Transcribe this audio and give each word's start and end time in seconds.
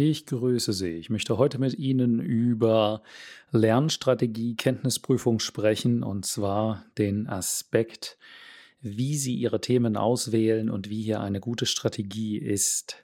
Ich 0.00 0.26
grüße 0.26 0.72
Sie. 0.74 0.90
Ich 0.90 1.10
möchte 1.10 1.38
heute 1.38 1.58
mit 1.58 1.76
Ihnen 1.76 2.20
über 2.20 3.02
Lernstrategie, 3.50 4.54
Kenntnisprüfung 4.54 5.40
sprechen 5.40 6.04
und 6.04 6.24
zwar 6.24 6.84
den 6.98 7.26
Aspekt, 7.26 8.16
wie 8.80 9.16
Sie 9.16 9.34
Ihre 9.34 9.60
Themen 9.60 9.96
auswählen 9.96 10.70
und 10.70 10.88
wie 10.88 11.02
hier 11.02 11.18
eine 11.18 11.40
gute 11.40 11.66
Strategie 11.66 12.38
ist. 12.38 12.94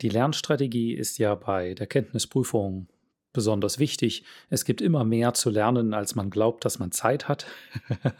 Die 0.00 0.08
Lernstrategie 0.08 0.94
ist 0.94 1.18
ja 1.18 1.36
bei 1.36 1.72
der 1.74 1.86
Kenntnisprüfung 1.86 2.88
besonders 3.34 3.78
wichtig. 3.78 4.24
Es 4.48 4.64
gibt 4.64 4.80
immer 4.80 5.04
mehr 5.04 5.34
zu 5.34 5.50
lernen, 5.50 5.92
als 5.92 6.14
man 6.14 6.30
glaubt, 6.30 6.64
dass 6.64 6.78
man 6.78 6.90
Zeit 6.90 7.28
hat. 7.28 7.46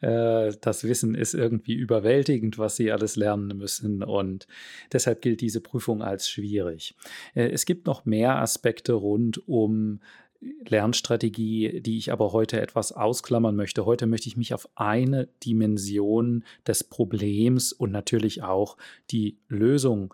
Äh, 0.00 0.52
das 0.60 0.84
Wissen 0.84 1.14
ist 1.14 1.34
irgendwie 1.34 1.74
überwältigend, 1.74 2.58
was 2.58 2.76
Sie 2.76 2.92
alles 2.92 3.16
lernen 3.16 3.56
müssen 3.56 4.02
und 4.02 4.46
deshalb 4.92 5.22
gilt 5.22 5.40
diese 5.40 5.60
Prüfung 5.60 6.02
als 6.02 6.28
schwierig. 6.28 6.94
Äh, 7.34 7.48
es 7.50 7.64
gibt 7.64 7.86
noch 7.86 8.04
mehr 8.04 8.36
Aspekte 8.36 8.92
rund 8.92 9.46
um 9.48 10.00
Lernstrategie, 10.68 11.80
die 11.80 11.96
ich 11.96 12.12
aber 12.12 12.32
heute 12.32 12.60
etwas 12.60 12.92
ausklammern 12.92 13.56
möchte. 13.56 13.86
Heute 13.86 14.06
möchte 14.06 14.28
ich 14.28 14.36
mich 14.36 14.52
auf 14.54 14.68
eine 14.74 15.28
Dimension 15.44 16.44
des 16.66 16.84
Problems 16.84 17.72
und 17.72 17.90
natürlich 17.92 18.42
auch 18.42 18.76
die 19.10 19.38
Lösung 19.48 20.12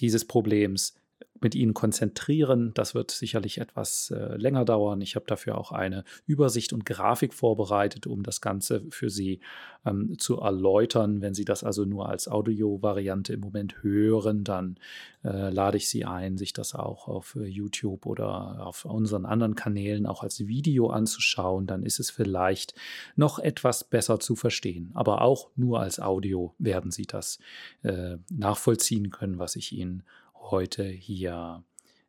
dieses 0.00 0.24
Problems 0.24 0.94
mit 1.42 1.54
Ihnen 1.54 1.74
konzentrieren. 1.74 2.72
Das 2.74 2.94
wird 2.94 3.10
sicherlich 3.10 3.58
etwas 3.58 4.10
äh, 4.10 4.36
länger 4.36 4.64
dauern. 4.64 5.00
Ich 5.00 5.16
habe 5.16 5.26
dafür 5.26 5.58
auch 5.58 5.72
eine 5.72 6.04
Übersicht 6.26 6.72
und 6.72 6.84
Grafik 6.84 7.34
vorbereitet, 7.34 8.06
um 8.06 8.22
das 8.22 8.40
Ganze 8.40 8.82
für 8.90 9.10
Sie 9.10 9.40
ähm, 9.84 10.18
zu 10.18 10.40
erläutern. 10.40 11.20
Wenn 11.20 11.34
Sie 11.34 11.44
das 11.44 11.64
also 11.64 11.84
nur 11.84 12.08
als 12.08 12.28
Audio-Variante 12.28 13.32
im 13.32 13.40
Moment 13.40 13.82
hören, 13.82 14.44
dann 14.44 14.78
äh, 15.24 15.50
lade 15.50 15.76
ich 15.76 15.88
Sie 15.88 16.04
ein, 16.04 16.38
sich 16.38 16.52
das 16.52 16.74
auch 16.74 17.08
auf 17.08 17.36
äh, 17.36 17.44
YouTube 17.44 18.06
oder 18.06 18.66
auf 18.66 18.84
unseren 18.84 19.26
anderen 19.26 19.54
Kanälen 19.54 20.06
auch 20.06 20.22
als 20.22 20.46
Video 20.46 20.90
anzuschauen. 20.90 21.66
Dann 21.66 21.82
ist 21.82 22.00
es 22.00 22.10
vielleicht 22.10 22.74
noch 23.16 23.38
etwas 23.38 23.84
besser 23.84 24.20
zu 24.20 24.36
verstehen. 24.36 24.90
Aber 24.94 25.22
auch 25.22 25.50
nur 25.56 25.80
als 25.80 26.00
Audio 26.00 26.54
werden 26.58 26.90
Sie 26.90 27.06
das 27.06 27.38
äh, 27.82 28.16
nachvollziehen 28.30 29.10
können, 29.10 29.38
was 29.38 29.56
ich 29.56 29.72
Ihnen 29.72 30.02
heute 30.50 30.84
hier 30.84 31.64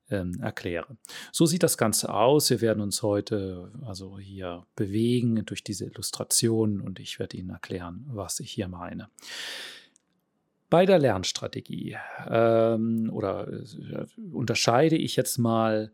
ähm, 0.09 0.39
erkläre. 0.41 0.97
So 1.31 1.45
sieht 1.45 1.63
das 1.63 1.77
Ganze 1.77 2.13
aus. 2.13 2.49
Wir 2.49 2.61
werden 2.61 2.81
uns 2.81 3.03
heute 3.03 3.71
also 3.85 4.19
hier 4.19 4.65
bewegen 4.75 5.45
durch 5.45 5.63
diese 5.63 5.85
Illustrationen 5.85 6.81
und 6.81 6.99
ich 6.99 7.19
werde 7.19 7.37
Ihnen 7.37 7.49
erklären, 7.49 8.05
was 8.07 8.39
ich 8.39 8.51
hier 8.51 8.67
meine. 8.67 9.09
Bei 10.69 10.85
der 10.85 10.99
Lernstrategie 10.99 11.97
ähm, 12.27 13.09
oder 13.11 13.47
äh, 13.47 14.05
unterscheide 14.31 14.95
ich 14.95 15.15
jetzt 15.15 15.37
mal 15.37 15.91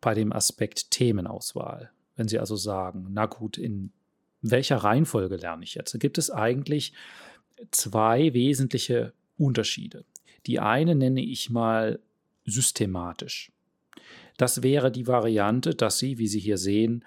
bei 0.00 0.14
dem 0.14 0.32
Aspekt 0.32 0.90
Themenauswahl. 0.90 1.90
Wenn 2.16 2.28
Sie 2.28 2.38
also 2.38 2.56
sagen, 2.56 3.08
na 3.10 3.26
gut, 3.26 3.58
in 3.58 3.92
welcher 4.42 4.76
Reihenfolge 4.76 5.36
lerne 5.36 5.64
ich 5.64 5.74
jetzt? 5.74 5.98
Gibt 5.98 6.18
es 6.18 6.30
eigentlich 6.30 6.92
zwei 7.70 8.34
wesentliche 8.34 9.12
Unterschiede. 9.38 10.04
Die 10.46 10.60
eine 10.60 10.94
nenne 10.94 11.22
ich 11.22 11.50
mal 11.50 12.00
systematisch. 12.44 13.52
Das 14.36 14.62
wäre 14.62 14.90
die 14.90 15.06
Variante, 15.06 15.74
dass 15.74 15.98
Sie, 15.98 16.18
wie 16.18 16.26
Sie 16.26 16.40
hier 16.40 16.58
sehen, 16.58 17.04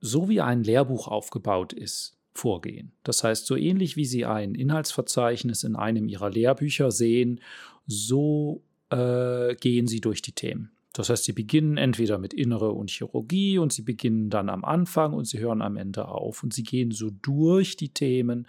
so 0.00 0.28
wie 0.28 0.40
ein 0.40 0.62
Lehrbuch 0.62 1.08
aufgebaut 1.08 1.72
ist, 1.72 2.16
vorgehen. 2.34 2.92
Das 3.02 3.24
heißt, 3.24 3.46
so 3.46 3.56
ähnlich 3.56 3.96
wie 3.96 4.04
Sie 4.04 4.24
ein 4.24 4.54
Inhaltsverzeichnis 4.54 5.64
in 5.64 5.76
einem 5.76 6.08
Ihrer 6.08 6.30
Lehrbücher 6.30 6.90
sehen, 6.90 7.40
so 7.86 8.62
äh, 8.90 9.54
gehen 9.54 9.86
Sie 9.86 10.00
durch 10.00 10.22
die 10.22 10.32
Themen. 10.32 10.70
Das 10.92 11.10
heißt, 11.10 11.24
Sie 11.24 11.32
beginnen 11.32 11.76
entweder 11.76 12.18
mit 12.18 12.32
Innere 12.32 12.70
und 12.72 12.90
Chirurgie 12.90 13.58
und 13.58 13.72
Sie 13.72 13.82
beginnen 13.82 14.30
dann 14.30 14.48
am 14.48 14.64
Anfang 14.64 15.12
und 15.12 15.26
Sie 15.26 15.38
hören 15.38 15.60
am 15.60 15.76
Ende 15.76 16.08
auf 16.08 16.42
und 16.42 16.54
Sie 16.54 16.62
gehen 16.62 16.90
so 16.90 17.10
durch 17.10 17.76
die 17.76 17.90
Themen 17.90 18.48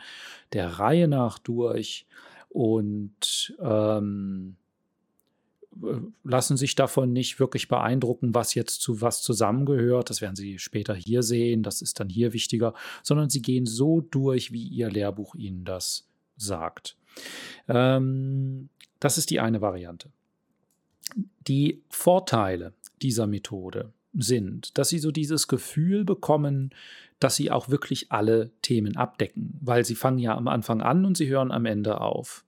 der 0.53 0.79
Reihe 0.79 1.07
nach 1.07 1.39
durch 1.39 2.05
und 2.49 3.55
ähm, 3.59 4.55
lassen 6.23 6.57
sich 6.57 6.75
davon 6.75 7.13
nicht 7.13 7.39
wirklich 7.39 7.67
beeindrucken, 7.67 8.33
was 8.33 8.55
jetzt 8.55 8.81
zu 8.81 9.01
was 9.01 9.21
zusammengehört. 9.21 10.09
Das 10.09 10.21
werden 10.21 10.35
Sie 10.35 10.59
später 10.59 10.95
hier 10.95 11.23
sehen, 11.23 11.63
das 11.63 11.81
ist 11.81 11.99
dann 11.99 12.09
hier 12.09 12.33
wichtiger, 12.33 12.73
sondern 13.03 13.29
Sie 13.29 13.41
gehen 13.41 13.65
so 13.65 14.01
durch, 14.01 14.51
wie 14.51 14.63
Ihr 14.63 14.89
Lehrbuch 14.89 15.35
Ihnen 15.35 15.65
das 15.65 16.07
sagt. 16.35 16.97
Ähm, 17.67 18.69
das 18.99 19.17
ist 19.17 19.29
die 19.29 19.39
eine 19.39 19.61
Variante. 19.61 20.09
Die 21.47 21.81
Vorteile 21.89 22.73
dieser 23.01 23.27
Methode 23.27 23.93
sind, 24.22 24.78
dass 24.78 24.89
Sie 24.89 25.00
so 25.00 25.11
dieses 25.11 25.47
Gefühl 25.47 26.05
bekommen, 26.05 26.72
dass 27.19 27.35
Sie 27.35 27.51
auch 27.51 27.69
wirklich 27.69 28.11
alle 28.11 28.51
Themen 28.61 28.95
abdecken, 28.95 29.57
weil 29.61 29.85
Sie 29.85 29.95
fangen 29.95 30.19
ja 30.19 30.35
am 30.35 30.47
Anfang 30.47 30.81
an 30.81 31.05
und 31.05 31.17
Sie 31.17 31.28
hören 31.28 31.51
am 31.51 31.66
Ende 31.66 32.01
auf. 32.01 32.44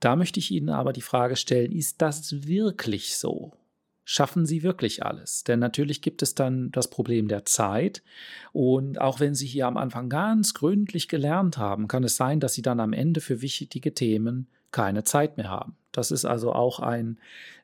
Da 0.00 0.16
möchte 0.16 0.40
ich 0.40 0.50
Ihnen 0.50 0.70
aber 0.70 0.92
die 0.92 1.00
Frage 1.00 1.36
stellen, 1.36 1.70
ist 1.70 2.02
das 2.02 2.46
wirklich 2.46 3.16
so? 3.16 3.52
Schaffen 4.04 4.46
Sie 4.46 4.64
wirklich 4.64 5.04
alles? 5.04 5.44
Denn 5.44 5.60
natürlich 5.60 6.02
gibt 6.02 6.22
es 6.22 6.34
dann 6.34 6.72
das 6.72 6.90
Problem 6.90 7.28
der 7.28 7.44
Zeit. 7.44 8.02
Und 8.52 9.00
auch 9.00 9.20
wenn 9.20 9.36
Sie 9.36 9.46
hier 9.46 9.68
am 9.68 9.76
Anfang 9.76 10.08
ganz 10.08 10.54
gründlich 10.54 11.06
gelernt 11.06 11.56
haben, 11.56 11.86
kann 11.86 12.02
es 12.02 12.16
sein, 12.16 12.40
dass 12.40 12.54
Sie 12.54 12.62
dann 12.62 12.80
am 12.80 12.92
Ende 12.92 13.20
für 13.20 13.42
wichtige 13.42 13.94
Themen 13.94 14.48
keine 14.72 15.04
Zeit 15.04 15.36
mehr 15.36 15.50
haben. 15.50 15.76
Das 15.92 16.10
ist 16.10 16.24
also 16.24 16.52
auch 16.52 16.80
ein 16.80 17.18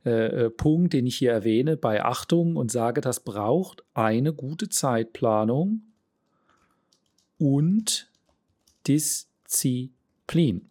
äh, 0.05 0.45
äh 0.47 0.51
Punkt, 0.51 0.93
den 0.93 1.07
ich 1.07 1.17
hier 1.17 1.33
erwähne 1.33 1.77
bei 1.77 2.05
Achtung 2.05 2.57
und 2.57 2.71
sage, 2.71 3.01
das 3.01 3.21
braucht 3.21 3.83
eine 3.95 4.33
gute 4.33 4.69
Zeitplanung 4.69 5.83
und 7.39 8.11
Disziplin. 8.87 10.71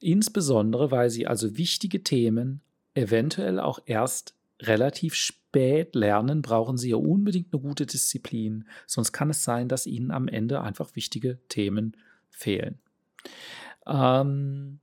Insbesondere, 0.00 0.90
weil 0.90 1.10
sie 1.10 1.26
also 1.26 1.56
wichtige 1.56 2.02
Themen 2.02 2.60
eventuell 2.94 3.60
auch 3.60 3.80
erst 3.86 4.34
relativ 4.60 5.14
spät 5.14 5.94
lernen, 5.94 6.42
brauchen 6.42 6.76
sie 6.76 6.90
ja 6.90 6.96
unbedingt 6.96 7.52
eine 7.52 7.62
gute 7.62 7.86
Disziplin. 7.86 8.66
Sonst 8.86 9.12
kann 9.12 9.30
es 9.30 9.44
sein, 9.44 9.68
dass 9.68 9.86
ihnen 9.86 10.10
am 10.10 10.28
Ende 10.28 10.60
einfach 10.60 10.96
wichtige 10.96 11.38
Themen 11.48 11.96
fehlen. 12.30 12.78
Ähm, 13.86 14.80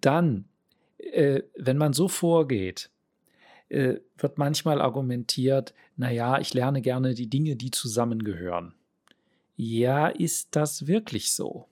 dann, 0.00 0.46
äh, 0.98 1.42
wenn 1.56 1.76
man 1.76 1.92
so 1.92 2.08
vorgeht, 2.08 2.90
äh, 3.68 3.96
wird 4.18 4.38
manchmal 4.38 4.80
argumentiert, 4.80 5.74
naja, 5.96 6.38
ich 6.38 6.54
lerne 6.54 6.82
gerne 6.82 7.14
die 7.14 7.28
Dinge, 7.28 7.56
die 7.56 7.70
zusammengehören. 7.70 8.74
Ja, 9.56 10.08
ist 10.08 10.54
das 10.54 10.86
wirklich 10.86 11.32
so? 11.32 11.66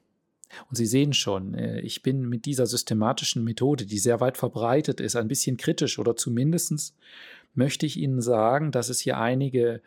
Und 0.69 0.77
Sie 0.77 0.87
sehen 0.87 1.12
schon, 1.12 1.55
äh, 1.55 1.81
ich 1.81 2.03
bin 2.03 2.29
mit 2.29 2.47
dieser 2.47 2.67
systematischen 2.67 3.45
Methode, 3.45 3.87
die 3.87 3.99
sehr 3.99 4.21
weit 4.21 4.37
verbreitet 4.37 5.01
ist, 5.01 5.17
ein 5.17 5.29
bisschen 5.29 5.56
kritisch 5.56 5.99
oder 5.99 6.17
zumindest 6.17 6.95
möchte 7.55 7.87
ich 7.87 7.99
Ihnen 7.99 8.21
sagen, 8.21 8.73
dass 8.73 8.89
es 8.89 9.01
hier 9.01 9.19
einige 9.19 9.81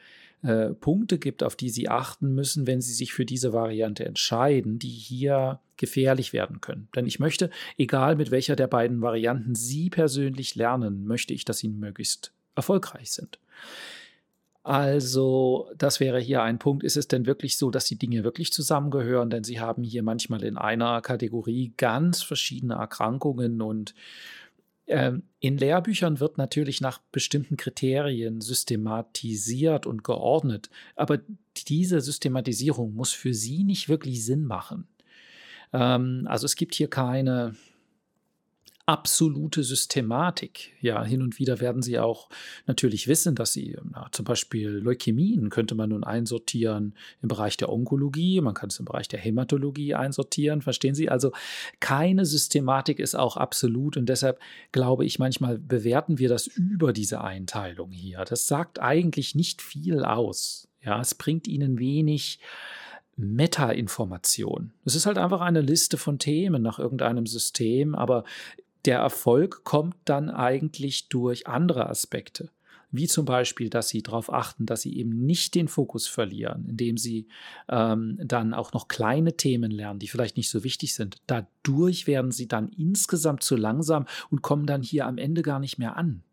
äh, 0.44 0.70
Punkte 0.70 1.18
gibt, 1.18 1.44
auf 1.44 1.56
die 1.56 1.70
Sie 1.70 1.90
achten 1.90 2.34
müssen, 2.34 2.68
wenn 2.68 2.82
Sie 2.82 2.94
sich 2.94 3.14
für 3.14 3.26
diese 3.26 3.54
Variante 3.54 4.06
entscheiden, 4.06 4.80
die 4.80 4.90
hier 4.90 5.60
gefährlich 5.78 6.34
werden 6.34 6.62
können. 6.62 6.88
Denn 6.96 7.06
ich 7.06 7.20
möchte, 7.20 7.50
egal 7.78 8.16
mit 8.16 8.32
welcher 8.32 8.56
der 8.56 8.68
beiden 8.68 9.02
Varianten 9.02 9.56
Sie 9.56 9.90
persönlich 9.90 10.56
lernen, 10.56 11.06
möchte 11.06 11.34
ich, 11.34 11.46
dass 11.46 11.60
Sie 11.60 11.70
möglichst 11.70 12.32
erfolgreich 12.56 13.12
sind. 13.12 13.40
Also, 14.64 15.72
das 15.78 16.02
wäre 16.02 16.20
hier 16.20 16.44
ein 16.44 16.60
Punkt. 16.60 16.84
Ist 16.84 16.98
es 16.98 17.08
denn 17.08 17.26
wirklich 17.26 17.56
so, 17.58 17.72
dass 17.72 17.86
die 17.86 17.96
Dinge 17.96 18.26
wirklich 18.26 18.52
zusammengehören? 18.52 19.30
Denn 19.30 19.46
Sie 19.46 19.62
haben 19.62 19.82
hier 19.82 20.04
manchmal 20.04 20.44
in 20.44 20.58
einer 20.58 21.02
Kategorie 21.02 21.72
ganz 21.78 22.22
verschiedene 22.22 22.74
Erkrankungen 22.74 23.62
und 23.62 23.96
in 24.88 25.58
Lehrbüchern 25.58 26.20
wird 26.22 26.38
natürlich 26.38 26.80
nach 26.80 27.00
bestimmten 27.12 27.58
Kriterien 27.58 28.40
systematisiert 28.40 29.86
und 29.86 30.04
geordnet, 30.04 30.70
aber 30.96 31.20
diese 31.68 32.00
Systematisierung 32.00 32.94
muss 32.94 33.12
für 33.12 33.34
Sie 33.34 33.64
nicht 33.64 33.90
wirklich 33.90 34.24
Sinn 34.24 34.46
machen. 34.46 34.88
Ähm, 35.74 36.26
also 36.30 36.46
es 36.46 36.56
gibt 36.56 36.76
hier 36.76 36.90
keine 36.90 37.56
absolute 38.88 39.64
Systematik. 39.64 40.74
Ja, 40.80 41.04
hin 41.04 41.22
und 41.22 41.40
wieder 41.40 41.60
werden 41.60 41.82
Sie 41.82 42.00
auch 42.00 42.30
natürlich 42.68 43.10
wissen, 43.10 43.36
dass 43.36 43.52
Sie 43.52 43.78
na, 43.84 44.08
zum 44.14 44.24
Beispiel 44.24 44.70
Leukämien 44.70 45.50
könnte 45.50 45.76
man 45.76 45.90
nun 45.90 46.06
einsortieren 46.06 46.96
im 47.22 47.28
Bereich 47.28 47.58
der 47.58 47.70
Onkologie, 47.70 48.40
man 48.40 48.54
kann 48.54 48.70
es 48.70 48.80
im 48.80 48.86
Bereich 48.86 49.10
der 49.10 49.20
Hämatologie 49.20 49.94
einsortieren, 49.94 50.62
verstehen 50.62 50.96
Sie? 50.96 51.10
Also 51.10 51.34
keine 51.82 52.26
Systematik 52.26 53.00
ist 53.00 53.16
auch 53.16 53.36
absolut 53.36 53.98
und 53.98 54.08
deshalb 54.08 54.40
glaube 54.72 55.06
ich, 55.06 55.20
manchmal 55.20 55.60
bewerten 55.60 56.18
wir 56.18 56.30
das 56.30 56.48
über 56.48 56.94
diese 56.94 57.22
Einteilung 57.22 57.92
hier. 57.92 58.24
Das 58.24 58.48
sagt 58.48 58.80
eigentlich 58.80 59.36
nicht 59.36 59.62
viel 59.62 60.06
aus. 60.06 60.70
Ja, 60.82 61.02
es 61.02 61.14
bringt 61.14 61.50
Ihnen 61.50 61.78
wenig 61.78 62.40
Meta-Information. 63.18 64.72
Es 64.86 64.96
ist 64.96 65.08
halt 65.08 65.18
einfach 65.18 65.42
eine 65.42 65.62
Liste 65.62 65.98
von 65.98 66.20
Themen 66.20 66.62
nach 66.62 66.80
irgendeinem 66.80 67.26
System, 67.26 67.96
aber 67.96 68.24
der 68.86 69.00
Erfolg 69.00 69.64
kommt 69.64 69.96
dann 70.06 70.30
eigentlich 70.30 71.10
durch 71.10 71.48
andere 71.48 71.90
Aspekte 71.90 72.50
wie 72.92 73.08
zum 73.08 73.26
Beispiel, 73.26 73.70
dass 73.70 73.90
sie 73.90 74.02
darauf 74.02 74.32
achten, 74.32 74.66
dass 74.66 74.82
sie 74.82 74.98
eben 74.98 75.26
nicht 75.26 75.56
den 75.56 75.68
Fokus 75.68 76.08
verlieren, 76.08 76.66
indem 76.68 76.98
sie 76.98 77.28
ähm, 77.70 78.18
dann 78.24 78.54
auch 78.54 78.74
noch 78.74 78.88
kleine 78.88 79.36
Themen 79.36 79.72
lernen, 79.72 80.00
die 80.00 80.08
vielleicht 80.08 80.38
nicht 80.38 80.50
so 80.50 80.64
wichtig 80.64 80.94
sind. 80.94 81.18
Dadurch 81.28 82.08
werden 82.08 82.32
sie 82.32 82.48
dann 82.48 82.70
insgesamt 82.70 83.44
zu 83.44 83.56
langsam 83.56 84.06
und 84.30 84.42
kommen 84.42 84.66
dann 84.66 84.82
hier 84.82 85.06
am 85.06 85.18
Ende 85.18 85.42
gar 85.42 85.60
nicht 85.60 85.78
mehr 85.78 85.98
an 85.98 86.24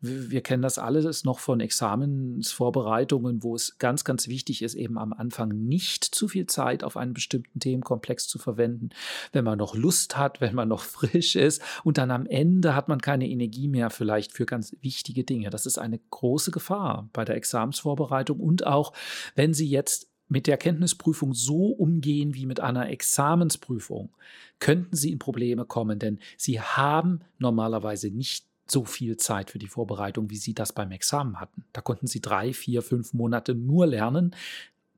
wir 0.00 0.40
kennen 0.40 0.62
das 0.62 0.78
alles 0.78 1.24
noch 1.24 1.38
von 1.38 1.60
Examensvorbereitungen, 1.60 3.42
wo 3.42 3.54
es 3.54 3.78
ganz, 3.78 4.04
ganz 4.04 4.28
wichtig 4.28 4.62
ist, 4.62 4.74
eben 4.74 4.96
am 4.96 5.12
Anfang 5.12 5.48
nicht 5.48 6.04
zu 6.04 6.26
viel 6.26 6.46
Zeit 6.46 6.82
auf 6.84 6.96
einen 6.96 7.12
bestimmten 7.12 7.60
Themenkomplex 7.60 8.26
zu 8.26 8.38
verwenden, 8.38 8.90
wenn 9.32 9.44
man 9.44 9.58
noch 9.58 9.74
Lust 9.74 10.16
hat, 10.16 10.40
wenn 10.40 10.54
man 10.54 10.68
noch 10.68 10.82
frisch 10.84 11.36
ist 11.36 11.62
und 11.84 11.98
dann 11.98 12.10
am 12.10 12.26
Ende 12.26 12.74
hat 12.74 12.88
man 12.88 13.00
keine 13.00 13.28
Energie 13.28 13.68
mehr 13.68 13.90
vielleicht 13.90 14.32
für 14.32 14.46
ganz 14.46 14.74
wichtige 14.80 15.24
Dinge. 15.24 15.50
Das 15.50 15.66
ist 15.66 15.78
eine 15.78 15.98
große 15.98 16.50
Gefahr 16.50 17.10
bei 17.12 17.24
der 17.24 17.36
Examensvorbereitung 17.36 18.40
und 18.40 18.66
auch, 18.66 18.94
wenn 19.34 19.52
Sie 19.52 19.68
jetzt 19.68 20.08
mit 20.28 20.46
der 20.46 20.56
Kenntnisprüfung 20.56 21.34
so 21.34 21.66
umgehen 21.66 22.34
wie 22.34 22.46
mit 22.46 22.60
einer 22.60 22.88
Examensprüfung, 22.88 24.14
könnten 24.60 24.96
Sie 24.96 25.10
in 25.10 25.18
Probleme 25.18 25.64
kommen, 25.64 25.98
denn 25.98 26.20
Sie 26.38 26.60
haben 26.60 27.20
normalerweise 27.38 28.10
nicht 28.10 28.49
so 28.70 28.84
viel 28.84 29.16
Zeit 29.16 29.50
für 29.50 29.58
die 29.58 29.66
Vorbereitung, 29.66 30.30
wie 30.30 30.36
sie 30.36 30.54
das 30.54 30.72
beim 30.72 30.90
Examen 30.90 31.40
hatten. 31.40 31.64
Da 31.72 31.80
konnten 31.80 32.06
sie 32.06 32.20
drei, 32.20 32.52
vier, 32.52 32.82
fünf 32.82 33.12
Monate 33.12 33.54
nur 33.54 33.86
lernen. 33.86 34.34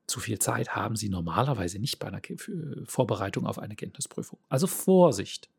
Zu 0.07 0.19
viel 0.19 0.39
Zeit 0.39 0.75
haben 0.75 0.95
sie 0.95 1.09
normalerweise 1.09 1.79
nicht 1.79 1.99
bei 1.99 2.07
einer 2.07 2.21
Vorbereitung 2.85 3.45
auf 3.45 3.59
eine 3.59 3.75
Kenntnisprüfung. 3.75 4.39
Also 4.49 4.67
Vorsicht. 4.67 5.49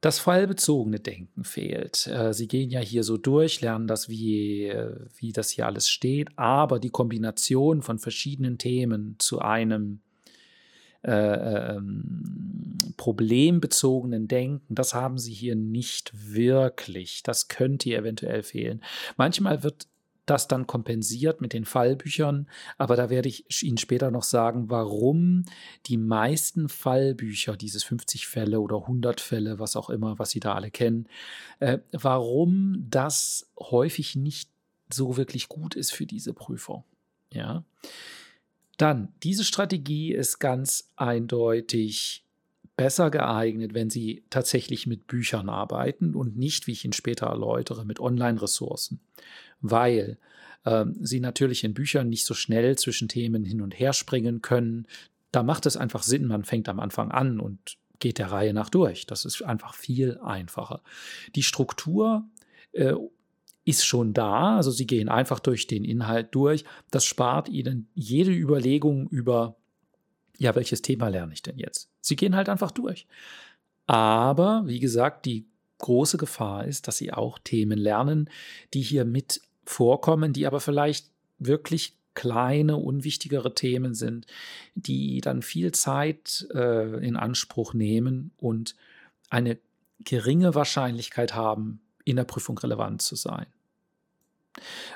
Das 0.00 0.18
fallbezogene 0.18 0.98
Denken 0.98 1.44
fehlt. 1.44 2.06
Äh, 2.06 2.32
sie 2.32 2.48
gehen 2.48 2.70
ja 2.70 2.80
hier 2.80 3.04
so 3.04 3.18
durch, 3.18 3.60
lernen 3.60 3.86
das, 3.86 4.08
wie, 4.08 4.66
äh, 4.66 4.96
wie 5.16 5.32
das 5.32 5.50
hier 5.50 5.66
alles 5.66 5.90
steht, 5.90 6.30
aber 6.36 6.80
die 6.80 6.88
Kombination 6.88 7.82
von 7.82 7.98
verschiedenen 7.98 8.56
Themen 8.56 9.16
zu 9.18 9.40
einem 9.40 10.00
äh, 11.02 11.74
ähm, 11.76 12.76
problembezogenen 12.96 14.28
Denken, 14.28 14.74
das 14.74 14.94
haben 14.94 15.18
sie 15.18 15.32
hier 15.32 15.56
nicht 15.56 16.12
wirklich. 16.32 17.22
Das 17.22 17.48
könnte 17.48 17.84
hier 17.84 17.98
eventuell 17.98 18.42
fehlen. 18.42 18.82
Manchmal 19.16 19.62
wird 19.62 19.86
das 20.26 20.46
dann 20.46 20.66
kompensiert 20.66 21.40
mit 21.40 21.52
den 21.52 21.64
Fallbüchern, 21.64 22.46
aber 22.78 22.94
da 22.94 23.10
werde 23.10 23.28
ich 23.28 23.62
Ihnen 23.62 23.78
später 23.78 24.12
noch 24.12 24.22
sagen, 24.22 24.70
warum 24.70 25.44
die 25.86 25.96
meisten 25.96 26.68
Fallbücher, 26.68 27.56
dieses 27.56 27.82
50 27.82 28.28
Fälle 28.28 28.60
oder 28.60 28.82
100 28.82 29.20
Fälle, 29.20 29.58
was 29.58 29.74
auch 29.74 29.90
immer, 29.90 30.18
was 30.20 30.30
Sie 30.30 30.38
da 30.38 30.54
alle 30.54 30.70
kennen, 30.70 31.08
äh, 31.58 31.78
warum 31.90 32.86
das 32.88 33.50
häufig 33.58 34.14
nicht 34.14 34.50
so 34.88 35.16
wirklich 35.16 35.48
gut 35.48 35.74
ist 35.74 35.92
für 35.92 36.06
diese 36.06 36.32
Prüfung. 36.32 36.84
Ja. 37.32 37.64
Dann, 38.80 39.12
diese 39.22 39.44
Strategie 39.44 40.14
ist 40.14 40.38
ganz 40.38 40.90
eindeutig 40.96 42.24
besser 42.78 43.10
geeignet, 43.10 43.74
wenn 43.74 43.90
Sie 43.90 44.24
tatsächlich 44.30 44.86
mit 44.86 45.06
Büchern 45.06 45.50
arbeiten 45.50 46.14
und 46.14 46.38
nicht, 46.38 46.66
wie 46.66 46.72
ich 46.72 46.86
Ihnen 46.86 46.94
später 46.94 47.26
erläutere, 47.26 47.84
mit 47.84 48.00
Online-Ressourcen, 48.00 49.00
weil 49.60 50.16
ähm, 50.64 50.96
Sie 50.98 51.20
natürlich 51.20 51.62
in 51.62 51.74
Büchern 51.74 52.08
nicht 52.08 52.24
so 52.24 52.32
schnell 52.32 52.78
zwischen 52.78 53.08
Themen 53.08 53.44
hin 53.44 53.60
und 53.60 53.78
her 53.78 53.92
springen 53.92 54.40
können. 54.40 54.86
Da 55.30 55.42
macht 55.42 55.66
es 55.66 55.76
einfach 55.76 56.02
Sinn, 56.02 56.24
man 56.24 56.44
fängt 56.44 56.70
am 56.70 56.80
Anfang 56.80 57.10
an 57.10 57.38
und 57.38 57.76
geht 57.98 58.16
der 58.16 58.32
Reihe 58.32 58.54
nach 58.54 58.70
durch. 58.70 59.04
Das 59.04 59.26
ist 59.26 59.42
einfach 59.42 59.74
viel 59.74 60.18
einfacher. 60.20 60.80
Die 61.34 61.42
Struktur 61.42 62.24
äh, 62.72 62.94
ist 63.64 63.84
schon 63.84 64.12
da. 64.12 64.56
Also 64.56 64.70
sie 64.70 64.86
gehen 64.86 65.08
einfach 65.08 65.40
durch 65.40 65.66
den 65.66 65.84
Inhalt 65.84 66.34
durch. 66.34 66.64
Das 66.90 67.04
spart 67.04 67.48
ihnen 67.48 67.88
jede 67.94 68.32
Überlegung 68.32 69.08
über, 69.08 69.56
ja, 70.38 70.54
welches 70.54 70.82
Thema 70.82 71.08
lerne 71.08 71.32
ich 71.32 71.42
denn 71.42 71.58
jetzt? 71.58 71.90
Sie 72.00 72.16
gehen 72.16 72.36
halt 72.36 72.48
einfach 72.48 72.70
durch. 72.70 73.06
Aber, 73.86 74.62
wie 74.66 74.80
gesagt, 74.80 75.26
die 75.26 75.46
große 75.78 76.16
Gefahr 76.16 76.66
ist, 76.66 76.88
dass 76.88 76.98
sie 76.98 77.12
auch 77.12 77.38
Themen 77.38 77.78
lernen, 77.78 78.30
die 78.74 78.82
hier 78.82 79.04
mit 79.04 79.40
vorkommen, 79.64 80.32
die 80.32 80.46
aber 80.46 80.60
vielleicht 80.60 81.10
wirklich 81.38 81.96
kleine, 82.14 82.76
unwichtigere 82.76 83.54
Themen 83.54 83.94
sind, 83.94 84.26
die 84.74 85.20
dann 85.20 85.42
viel 85.42 85.72
Zeit 85.72 86.46
äh, 86.54 87.04
in 87.06 87.16
Anspruch 87.16 87.72
nehmen 87.72 88.32
und 88.36 88.76
eine 89.30 89.58
geringe 90.00 90.54
Wahrscheinlichkeit 90.54 91.34
haben, 91.34 91.80
in 92.10 92.16
der 92.16 92.24
Prüfung 92.24 92.58
relevant 92.58 93.02
zu 93.02 93.16
sein. 93.16 93.46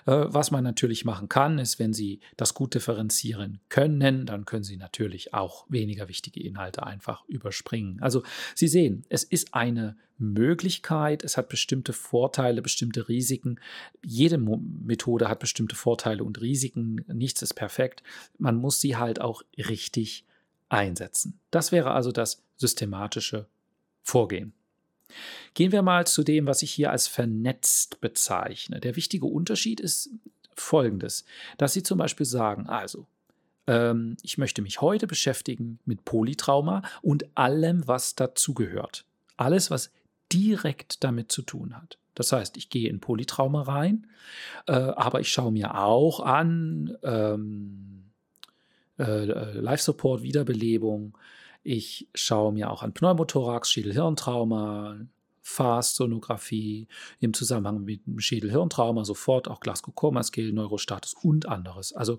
Äh, 0.06 0.26
was 0.26 0.50
man 0.50 0.64
natürlich 0.64 1.04
machen 1.04 1.28
kann, 1.28 1.58
ist, 1.58 1.78
wenn 1.78 1.92
Sie 1.92 2.20
das 2.36 2.54
gut 2.54 2.74
differenzieren 2.74 3.60
können, 3.68 4.26
dann 4.26 4.44
können 4.44 4.64
Sie 4.64 4.76
natürlich 4.76 5.32
auch 5.32 5.64
weniger 5.68 6.08
wichtige 6.08 6.42
Inhalte 6.42 6.84
einfach 6.84 7.24
überspringen. 7.28 8.00
Also 8.00 8.22
Sie 8.54 8.68
sehen, 8.68 9.04
es 9.08 9.24
ist 9.24 9.54
eine 9.54 9.96
Möglichkeit, 10.18 11.24
es 11.24 11.36
hat 11.36 11.48
bestimmte 11.48 11.92
Vorteile, 11.92 12.62
bestimmte 12.62 13.08
Risiken. 13.08 13.60
Jede 14.04 14.38
Methode 14.38 15.28
hat 15.28 15.40
bestimmte 15.40 15.76
Vorteile 15.76 16.22
und 16.22 16.40
Risiken. 16.40 17.04
Nichts 17.08 17.42
ist 17.42 17.54
perfekt. 17.54 18.02
Man 18.38 18.56
muss 18.56 18.80
sie 18.80 18.96
halt 18.96 19.20
auch 19.20 19.42
richtig 19.56 20.24
einsetzen. 20.68 21.40
Das 21.50 21.72
wäre 21.72 21.90
also 21.90 22.12
das 22.12 22.42
systematische 22.56 23.48
Vorgehen. 24.02 24.52
Gehen 25.54 25.72
wir 25.72 25.82
mal 25.82 26.06
zu 26.06 26.22
dem, 26.22 26.46
was 26.46 26.62
ich 26.62 26.72
hier 26.72 26.90
als 26.90 27.06
vernetzt 27.06 28.00
bezeichne. 28.00 28.80
Der 28.80 28.96
wichtige 28.96 29.26
Unterschied 29.26 29.80
ist 29.80 30.10
folgendes, 30.54 31.24
dass 31.58 31.72
Sie 31.72 31.82
zum 31.82 31.98
Beispiel 31.98 32.26
sagen, 32.26 32.66
also, 32.68 33.06
ähm, 33.66 34.16
ich 34.22 34.38
möchte 34.38 34.62
mich 34.62 34.80
heute 34.80 35.06
beschäftigen 35.06 35.78
mit 35.84 36.04
Polytrauma 36.04 36.82
und 37.02 37.26
allem, 37.36 37.86
was 37.86 38.14
dazugehört. 38.14 39.04
Alles, 39.36 39.70
was 39.70 39.90
direkt 40.32 41.04
damit 41.04 41.30
zu 41.30 41.42
tun 41.42 41.76
hat. 41.76 41.98
Das 42.14 42.32
heißt, 42.32 42.56
ich 42.56 42.70
gehe 42.70 42.88
in 42.88 43.00
Polytrauma 43.00 43.62
rein, 43.62 44.06
äh, 44.66 44.72
aber 44.72 45.20
ich 45.20 45.32
schaue 45.32 45.52
mir 45.52 45.76
auch 45.76 46.20
an 46.20 46.96
ähm, 47.02 48.04
äh, 48.98 49.02
äh 49.02 49.52
Life-Support, 49.58 50.22
Wiederbelebung, 50.22 51.18
ich 51.64 52.08
schaue 52.14 52.52
mir 52.52 52.70
auch 52.70 52.82
an 52.82 52.92
Pneumothorax, 52.92 53.70
Schädel-Hirntrauma, 53.70 54.98
Fast-Sonographie 55.42 56.86
im 57.20 57.34
Zusammenhang 57.34 57.84
mit 57.84 58.02
Schädel-Hirntrauma, 58.16 59.04
sofort 59.04 59.48
auch 59.48 59.60
Glasgow-Coma-Scale, 59.60 60.52
Neurostatus 60.52 61.14
und 61.14 61.48
anderes. 61.48 61.92
Also 61.92 62.18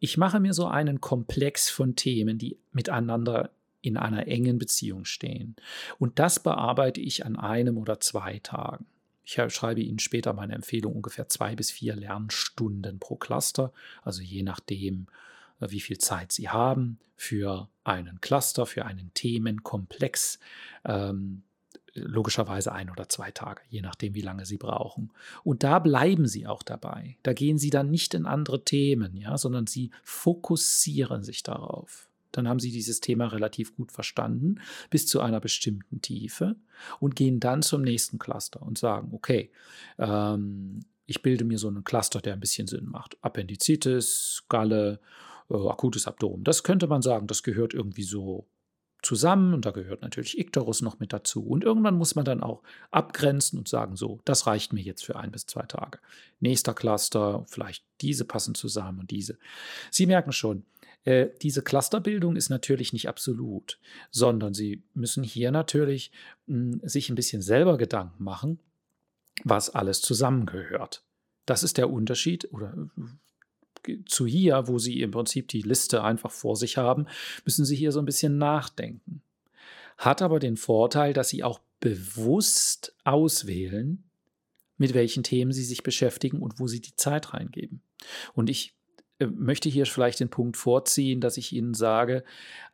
ich 0.00 0.18
mache 0.18 0.40
mir 0.40 0.52
so 0.52 0.66
einen 0.66 1.00
Komplex 1.00 1.70
von 1.70 1.94
Themen, 1.94 2.38
die 2.38 2.58
miteinander 2.72 3.50
in 3.80 3.96
einer 3.96 4.26
engen 4.26 4.58
Beziehung 4.58 5.04
stehen. 5.04 5.56
Und 5.98 6.18
das 6.18 6.42
bearbeite 6.42 7.00
ich 7.00 7.24
an 7.24 7.36
einem 7.36 7.76
oder 7.76 8.00
zwei 8.00 8.38
Tagen. 8.38 8.86
Ich 9.24 9.40
schreibe 9.48 9.80
Ihnen 9.80 9.98
später 9.98 10.32
meine 10.34 10.54
Empfehlung 10.54 10.94
ungefähr 10.94 11.28
zwei 11.28 11.54
bis 11.54 11.70
vier 11.70 11.96
Lernstunden 11.96 12.98
pro 12.98 13.16
Cluster, 13.16 13.72
also 14.02 14.20
je 14.20 14.42
nachdem, 14.42 15.06
wie 15.60 15.80
viel 15.80 15.98
Zeit 15.98 16.32
Sie 16.32 16.48
haben 16.48 16.98
für 17.16 17.68
einen 17.84 18.20
Cluster, 18.20 18.66
für 18.66 18.84
einen 18.84 19.12
Themenkomplex. 19.14 20.38
Ähm, 20.84 21.42
logischerweise 21.94 22.72
ein 22.72 22.90
oder 22.90 23.08
zwei 23.08 23.30
Tage, 23.30 23.62
je 23.68 23.80
nachdem, 23.80 24.14
wie 24.14 24.20
lange 24.20 24.46
Sie 24.46 24.56
brauchen. 24.56 25.12
Und 25.44 25.62
da 25.62 25.78
bleiben 25.78 26.26
Sie 26.26 26.46
auch 26.46 26.62
dabei. 26.62 27.16
Da 27.22 27.32
gehen 27.32 27.58
Sie 27.58 27.70
dann 27.70 27.90
nicht 27.90 28.14
in 28.14 28.26
andere 28.26 28.64
Themen, 28.64 29.16
ja, 29.16 29.38
sondern 29.38 29.66
Sie 29.66 29.90
fokussieren 30.02 31.22
sich 31.22 31.42
darauf. 31.42 32.08
Dann 32.32 32.48
haben 32.48 32.58
Sie 32.58 32.72
dieses 32.72 33.00
Thema 33.00 33.28
relativ 33.28 33.76
gut 33.76 33.92
verstanden, 33.92 34.60
bis 34.90 35.06
zu 35.06 35.20
einer 35.20 35.38
bestimmten 35.38 36.00
Tiefe 36.00 36.56
und 36.98 37.14
gehen 37.14 37.38
dann 37.38 37.62
zum 37.62 37.82
nächsten 37.82 38.18
Cluster 38.18 38.60
und 38.60 38.76
sagen, 38.76 39.10
okay, 39.12 39.52
ähm, 39.98 40.80
ich 41.06 41.22
bilde 41.22 41.44
mir 41.44 41.58
so 41.58 41.68
einen 41.68 41.84
Cluster, 41.84 42.20
der 42.20 42.32
ein 42.32 42.40
bisschen 42.40 42.66
Sinn 42.66 42.86
macht. 42.86 43.16
Appendizitis, 43.20 44.44
Galle, 44.48 45.00
äh, 45.50 45.68
akutes 45.68 46.06
Abdomen. 46.06 46.44
Das 46.44 46.62
könnte 46.62 46.86
man 46.86 47.02
sagen, 47.02 47.26
das 47.26 47.42
gehört 47.42 47.74
irgendwie 47.74 48.02
so 48.02 48.46
zusammen 49.04 49.54
und 49.54 49.66
da 49.66 49.70
gehört 49.70 50.02
natürlich 50.02 50.38
Ikterus 50.38 50.82
noch 50.82 50.98
mit 50.98 51.12
dazu. 51.12 51.46
Und 51.46 51.62
irgendwann 51.62 51.96
muss 51.96 52.14
man 52.14 52.24
dann 52.24 52.42
auch 52.42 52.62
abgrenzen 52.90 53.58
und 53.58 53.68
sagen, 53.68 53.96
so, 53.96 54.20
das 54.24 54.46
reicht 54.46 54.72
mir 54.72 54.80
jetzt 54.80 55.04
für 55.04 55.16
ein 55.16 55.30
bis 55.30 55.46
zwei 55.46 55.62
Tage. 55.62 55.98
Nächster 56.40 56.74
Cluster, 56.74 57.44
vielleicht 57.48 57.84
diese 58.00 58.24
passen 58.24 58.54
zusammen 58.54 59.00
und 59.00 59.10
diese. 59.10 59.38
Sie 59.90 60.06
merken 60.06 60.32
schon, 60.32 60.64
äh, 61.04 61.28
diese 61.42 61.62
Clusterbildung 61.62 62.34
ist 62.34 62.48
natürlich 62.48 62.92
nicht 62.92 63.08
absolut, 63.08 63.78
sondern 64.10 64.54
Sie 64.54 64.82
müssen 64.94 65.22
hier 65.22 65.50
natürlich 65.50 66.10
mh, 66.46 66.56
hm, 66.56 66.80
sich 66.88 67.10
ein 67.10 67.14
bisschen 67.14 67.42
selber 67.42 67.76
Gedanken 67.76 68.24
machen, 68.24 68.58
was 69.44 69.70
alles 69.70 70.00
zusammengehört. 70.00 71.04
Das 71.46 71.62
ist 71.62 71.76
der 71.76 71.90
Unterschied 71.90 72.50
oder 72.52 72.74
zu 74.06 74.26
hier, 74.26 74.66
wo 74.66 74.78
Sie 74.78 75.00
im 75.00 75.10
Prinzip 75.10 75.48
die 75.48 75.62
Liste 75.62 76.02
einfach 76.02 76.30
vor 76.30 76.56
sich 76.56 76.76
haben, 76.76 77.06
müssen 77.44 77.64
Sie 77.64 77.76
hier 77.76 77.92
so 77.92 77.98
ein 77.98 78.06
bisschen 78.06 78.38
nachdenken. 78.38 79.22
hat 79.96 80.22
aber 80.22 80.40
den 80.40 80.56
Vorteil, 80.56 81.12
dass 81.12 81.28
Sie 81.28 81.44
auch 81.44 81.60
bewusst 81.80 82.96
auswählen, 83.04 84.02
mit 84.76 84.94
welchen 84.94 85.22
Themen 85.22 85.52
Sie 85.52 85.64
sich 85.64 85.82
beschäftigen 85.82 86.40
und 86.40 86.58
wo 86.58 86.66
Sie 86.66 86.80
die 86.80 86.96
Zeit 86.96 87.32
reingeben. 87.32 87.80
Und 88.34 88.50
ich 88.50 88.74
äh, 89.18 89.26
möchte 89.26 89.68
hier 89.68 89.86
vielleicht 89.86 90.20
den 90.20 90.30
Punkt 90.30 90.56
vorziehen, 90.56 91.20
dass 91.20 91.36
ich 91.36 91.52
Ihnen 91.52 91.74
sage, 91.74 92.24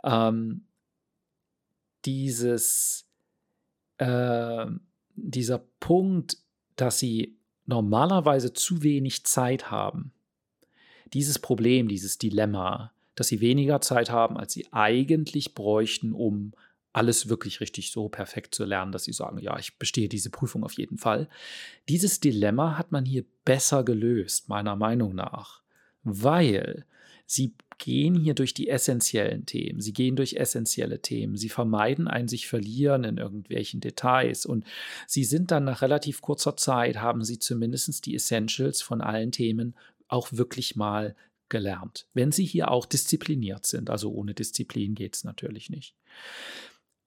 ähm, 0.02 0.62
dieses, 2.05 3.07
äh, 3.99 4.67
dieser 5.17 5.59
Punkt, 5.81 6.38
dass 6.76 6.99
Sie 6.99 7.37
normalerweise 7.67 8.52
zu 8.52 8.83
wenig 8.83 9.25
Zeit 9.25 9.71
haben, 9.71 10.12
dieses 11.12 11.38
Problem, 11.38 11.88
dieses 11.88 12.19
Dilemma, 12.19 12.93
dass 13.14 13.29
Sie 13.29 13.40
weniger 13.40 13.81
Zeit 13.81 14.11
haben, 14.11 14.37
als 14.37 14.52
Sie 14.52 14.67
eigentlich 14.73 15.55
bräuchten, 15.55 16.12
um 16.12 16.52
alles 16.93 17.29
wirklich 17.29 17.61
richtig 17.61 17.93
so 17.93 18.09
perfekt 18.09 18.55
zu 18.55 18.64
lernen, 18.64 18.93
dass 18.93 19.05
sie 19.05 19.12
sagen, 19.12 19.38
ja, 19.38 19.59
ich 19.59 19.79
bestehe 19.79 20.09
diese 20.09 20.31
Prüfung 20.31 20.64
auf 20.64 20.73
jeden 20.73 20.99
Fall. 20.99 21.29
Dieses 21.88 22.21
Dilemma 22.21 22.76
hat 22.76 22.90
man 22.90 23.05
hier 23.05 23.25
besser 23.45 23.85
gelöst, 23.85 24.49
meiner 24.49 24.76
Meinung 24.76 25.14
nach, 25.14 25.62
weil 26.02 26.85
sie 27.26 27.55
gehen 27.79 28.14
hier 28.14 28.35
durch 28.35 28.55
die 28.55 28.69
essentiellen 28.69 29.47
Themen, 29.47 29.81
sie 29.81 29.93
gehen 29.93 30.17
durch 30.17 30.35
essentielle 30.35 31.00
Themen, 31.00 31.37
sie 31.37 31.49
vermeiden 31.49 32.09
ein 32.09 32.29
sich 32.29 32.47
verlieren 32.47 33.05
in 33.05 33.17
irgendwelchen 33.17 33.81
Details 33.81 34.45
und 34.45 34.64
sie 35.07 35.25
sind 35.25 35.50
dann 35.50 35.64
nach 35.64 35.81
relativ 35.81 36.21
kurzer 36.21 36.57
Zeit, 36.57 36.99
haben 36.99 37.25
sie 37.25 37.38
zumindest 37.38 38.05
die 38.05 38.17
Essentials 38.17 38.83
von 38.83 39.00
allen 39.00 39.33
Themen 39.33 39.75
auch 40.12 40.29
wirklich 40.33 40.76
mal 40.76 41.14
gelernt. 41.49 42.07
Wenn 42.14 42.33
sie 42.33 42.45
hier 42.45 42.71
auch 42.71 42.87
diszipliniert 42.87 43.67
sind, 43.67 43.90
also 43.90 44.12
ohne 44.12 44.35
Disziplin 44.35 44.95
geht 44.95 45.17
es 45.17 45.25
natürlich 45.25 45.69
nicht. 45.69 45.95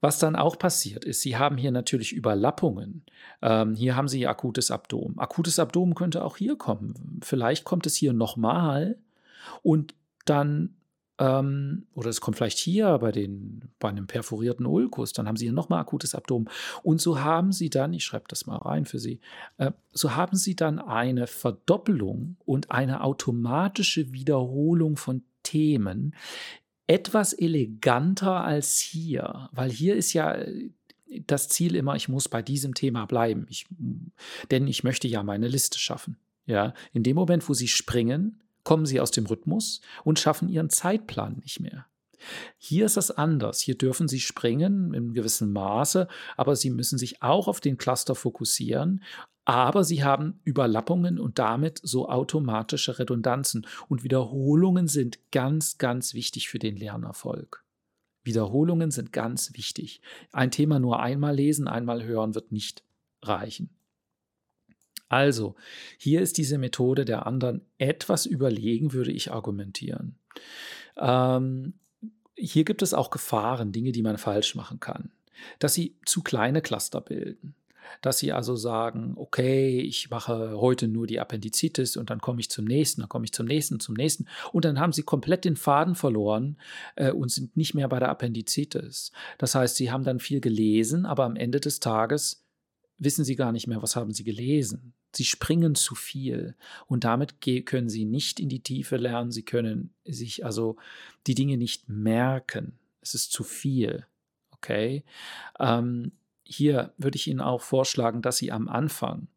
Was 0.01 0.19
dann 0.19 0.35
auch 0.35 0.59
passiert 0.59 1.05
ist, 1.05 1.21
Sie 1.21 1.37
haben 1.37 1.55
hier 1.55 1.71
natürlich 1.71 2.11
Überlappungen. 2.11 3.05
Ähm, 3.41 3.73
hier 3.73 3.95
haben 3.95 4.09
Sie 4.09 4.27
akutes 4.27 4.69
Abdomen. 4.69 5.17
Akutes 5.17 5.59
Abdomen 5.59 5.95
könnte 5.95 6.25
auch 6.25 6.35
hier 6.35 6.57
kommen. 6.57 7.21
Vielleicht 7.23 7.63
kommt 7.63 7.85
es 7.85 7.95
hier 7.95 8.11
nochmal 8.11 8.97
und 9.61 9.95
dann, 10.25 10.75
ähm, 11.19 11.85
oder 11.93 12.09
es 12.09 12.21
kommt 12.21 12.37
vielleicht 12.37 12.57
hier 12.57 12.97
bei, 12.97 13.11
den, 13.11 13.69
bei 13.79 13.89
einem 13.89 14.07
perforierten 14.07 14.65
Ulkus, 14.65 15.13
dann 15.13 15.27
haben 15.27 15.37
Sie 15.37 15.45
hier 15.45 15.53
nochmal 15.53 15.81
akutes 15.81 16.15
Abdomen. 16.15 16.49
Und 16.81 17.01
so 17.01 17.19
haben 17.19 17.51
Sie 17.51 17.69
dann, 17.69 17.93
ich 17.93 18.03
schreibe 18.03 18.25
das 18.27 18.45
mal 18.45 18.57
rein 18.57 18.85
für 18.85 18.99
Sie, 18.99 19.19
äh, 19.57 19.71
so 19.91 20.15
haben 20.15 20.35
Sie 20.35 20.55
dann 20.55 20.79
eine 20.79 21.27
Verdoppelung 21.27 22.37
und 22.45 22.71
eine 22.71 23.03
automatische 23.03 24.11
Wiederholung 24.11 24.97
von 24.97 25.23
Themen, 25.43 26.15
etwas 26.87 27.33
eleganter 27.33 28.43
als 28.43 28.79
hier, 28.79 29.49
weil 29.51 29.69
hier 29.69 29.95
ist 29.95 30.13
ja 30.13 30.33
äh, 30.33 30.71
das 31.27 31.47
Ziel 31.47 31.75
immer, 31.75 31.95
ich 31.95 32.09
muss 32.09 32.27
bei 32.27 32.41
diesem 32.41 32.73
Thema 32.73 33.05
bleiben, 33.05 33.45
ich, 33.49 33.67
denn 34.49 34.67
ich 34.67 34.83
möchte 34.83 35.07
ja 35.07 35.21
meine 35.21 35.47
Liste 35.47 35.77
schaffen. 35.77 36.17
Ja, 36.45 36.73
in 36.91 37.03
dem 37.03 37.15
Moment, 37.15 37.47
wo 37.47 37.53
Sie 37.53 37.67
springen, 37.67 38.41
kommen 38.63 38.85
Sie 38.85 38.99
aus 38.99 39.11
dem 39.11 39.25
Rhythmus 39.25 39.81
und 40.03 40.19
schaffen 40.19 40.49
Ihren 40.49 40.69
Zeitplan 40.69 41.39
nicht 41.41 41.59
mehr. 41.59 41.85
Hier 42.57 42.85
ist 42.85 42.95
das 42.95 43.11
anders. 43.11 43.59
Hier 43.59 43.77
dürfen 43.77 44.07
Sie 44.07 44.21
springen 44.21 44.93
in 44.93 45.13
gewissem 45.13 45.51
Maße, 45.51 46.07
aber 46.37 46.55
Sie 46.55 46.69
müssen 46.69 46.97
sich 46.97 47.21
auch 47.21 47.47
auf 47.47 47.59
den 47.59 47.77
Cluster 47.77 48.15
fokussieren, 48.15 49.01
aber 49.45 49.83
sie 49.83 50.03
haben 50.03 50.39
Überlappungen 50.45 51.19
und 51.19 51.37
damit 51.37 51.79
so 51.83 52.07
automatische 52.07 52.97
Redundanzen. 52.97 53.67
Und 53.89 54.03
Wiederholungen 54.03 54.87
sind 54.87 55.19
ganz, 55.31 55.77
ganz 55.77 56.13
wichtig 56.13 56.47
für 56.47 56.59
den 56.59 56.77
Lernerfolg. 56.77 57.63
Wiederholungen 58.23 58.89
sind 58.89 59.11
ganz 59.11 59.53
wichtig. 59.53 60.01
Ein 60.31 60.51
Thema 60.51 60.79
nur 60.79 61.01
einmal 61.01 61.35
lesen, 61.35 61.67
einmal 61.67 62.05
hören 62.05 62.35
wird 62.35 62.53
nicht 62.53 62.83
reichen. 63.21 63.69
Also, 65.09 65.55
hier 65.97 66.21
ist 66.21 66.37
diese 66.37 66.57
Methode 66.57 67.05
der 67.05 67.25
anderen 67.27 67.61
etwas 67.77 68.25
überlegen, 68.25 68.93
würde 68.93 69.11
ich 69.11 69.31
argumentieren. 69.31 70.15
Ähm, 70.97 71.73
hier 72.35 72.63
gibt 72.63 72.81
es 72.81 72.93
auch 72.93 73.09
Gefahren, 73.09 73.71
Dinge, 73.71 73.91
die 73.91 74.01
man 74.01 74.17
falsch 74.17 74.55
machen 74.55 74.79
kann. 74.79 75.11
Dass 75.59 75.73
sie 75.73 75.95
zu 76.05 76.21
kleine 76.23 76.61
Cluster 76.61 77.01
bilden 77.01 77.55
dass 78.01 78.17
sie 78.17 78.31
also 78.31 78.55
sagen, 78.55 79.13
okay, 79.15 79.79
ich 79.79 80.09
mache 80.09 80.57
heute 80.57 80.87
nur 80.87 81.07
die 81.07 81.19
Appendizitis 81.19 81.97
und 81.97 82.09
dann 82.09 82.19
komme 82.19 82.39
ich 82.39 82.49
zum 82.49 82.65
nächsten, 82.65 83.01
dann 83.01 83.09
komme 83.09 83.25
ich 83.25 83.33
zum 83.33 83.45
nächsten, 83.45 83.79
zum 83.79 83.95
nächsten. 83.95 84.25
Und 84.51 84.65
dann 84.65 84.79
haben 84.79 84.93
sie 84.93 85.03
komplett 85.03 85.45
den 85.45 85.55
Faden 85.55 85.95
verloren 85.95 86.57
äh, 86.95 87.11
und 87.11 87.31
sind 87.31 87.55
nicht 87.57 87.73
mehr 87.73 87.87
bei 87.87 87.99
der 87.99 88.09
Appendizitis. 88.09 89.11
Das 89.37 89.55
heißt, 89.55 89.75
sie 89.75 89.91
haben 89.91 90.03
dann 90.03 90.19
viel 90.19 90.41
gelesen, 90.41 91.05
aber 91.05 91.23
am 91.23 91.35
Ende 91.35 91.59
des 91.59 91.79
Tages 91.79 92.42
wissen 93.03 93.25
sie 93.25 93.35
gar 93.35 93.51
nicht 93.51 93.67
mehr, 93.67 93.81
was 93.81 93.95
haben 93.95 94.13
sie 94.13 94.23
gelesen. 94.23 94.93
Sie 95.15 95.25
springen 95.25 95.75
zu 95.75 95.95
viel 95.95 96.55
und 96.87 97.03
damit 97.03 97.41
können 97.65 97.89
sie 97.89 98.05
nicht 98.05 98.39
in 98.39 98.49
die 98.49 98.61
Tiefe 98.61 98.97
lernen, 98.97 99.31
sie 99.31 99.43
können 99.43 99.93
sich 100.05 100.45
also 100.45 100.77
die 101.27 101.35
Dinge 101.35 101.57
nicht 101.57 101.89
merken. 101.89 102.79
Es 103.01 103.13
ist 103.13 103.31
zu 103.31 103.43
viel. 103.43 104.05
Okay. 104.51 105.03
Ähm, 105.59 106.13
hier 106.43 106.93
würde 106.97 107.15
ich 107.15 107.27
Ihnen 107.27 107.41
auch 107.41 107.61
vorschlagen, 107.61 108.21
dass 108.21 108.37
Sie 108.37 108.51
am 108.51 108.67
Anfang 108.67 109.27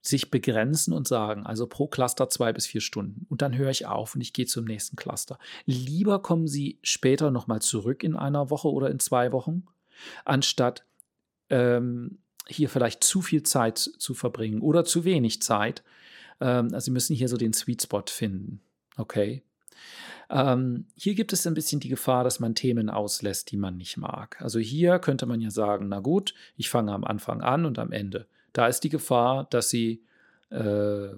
sich 0.00 0.30
begrenzen 0.30 0.92
und 0.92 1.06
sagen, 1.06 1.44
also 1.44 1.66
pro 1.66 1.86
Cluster 1.86 2.28
zwei 2.30 2.52
bis 2.52 2.66
vier 2.66 2.80
Stunden. 2.80 3.26
Und 3.28 3.42
dann 3.42 3.56
höre 3.56 3.70
ich 3.70 3.86
auf 3.86 4.14
und 4.14 4.20
ich 4.20 4.32
gehe 4.32 4.46
zum 4.46 4.64
nächsten 4.64 4.96
Cluster. 4.96 5.38
Lieber 5.66 6.22
kommen 6.22 6.48
Sie 6.48 6.78
später 6.82 7.30
nochmal 7.30 7.60
zurück 7.60 8.02
in 8.02 8.16
einer 8.16 8.50
Woche 8.50 8.68
oder 8.72 8.90
in 8.90 9.00
zwei 9.00 9.32
Wochen, 9.32 9.66
anstatt 10.24 10.84
ähm, 11.50 12.18
hier 12.48 12.68
vielleicht 12.68 13.04
zu 13.04 13.22
viel 13.22 13.42
Zeit 13.42 13.78
zu 13.78 14.14
verbringen 14.14 14.60
oder 14.60 14.84
zu 14.84 15.04
wenig 15.04 15.42
Zeit. 15.42 15.82
Ähm, 16.40 16.70
also 16.72 16.86
Sie 16.86 16.90
müssen 16.90 17.14
hier 17.14 17.28
so 17.28 17.36
den 17.36 17.52
Sweet 17.52 17.82
Spot 17.82 18.04
finden. 18.06 18.60
Okay. 18.96 19.42
Ähm, 20.30 20.86
hier 20.94 21.14
gibt 21.14 21.32
es 21.32 21.46
ein 21.46 21.54
bisschen 21.54 21.80
die 21.80 21.88
Gefahr, 21.88 22.24
dass 22.24 22.40
man 22.40 22.54
Themen 22.54 22.90
auslässt, 22.90 23.50
die 23.50 23.56
man 23.56 23.76
nicht 23.78 23.96
mag. 23.96 24.40
Also 24.40 24.58
hier 24.58 24.98
könnte 24.98 25.26
man 25.26 25.40
ja 25.40 25.50
sagen, 25.50 25.88
na 25.88 26.00
gut, 26.00 26.34
ich 26.56 26.68
fange 26.68 26.92
am 26.92 27.04
Anfang 27.04 27.40
an 27.40 27.64
und 27.64 27.78
am 27.78 27.92
Ende. 27.92 28.26
Da 28.52 28.66
ist 28.66 28.80
die 28.80 28.90
Gefahr, 28.90 29.46
dass 29.50 29.70
sie 29.70 30.02
äh, 30.50 31.08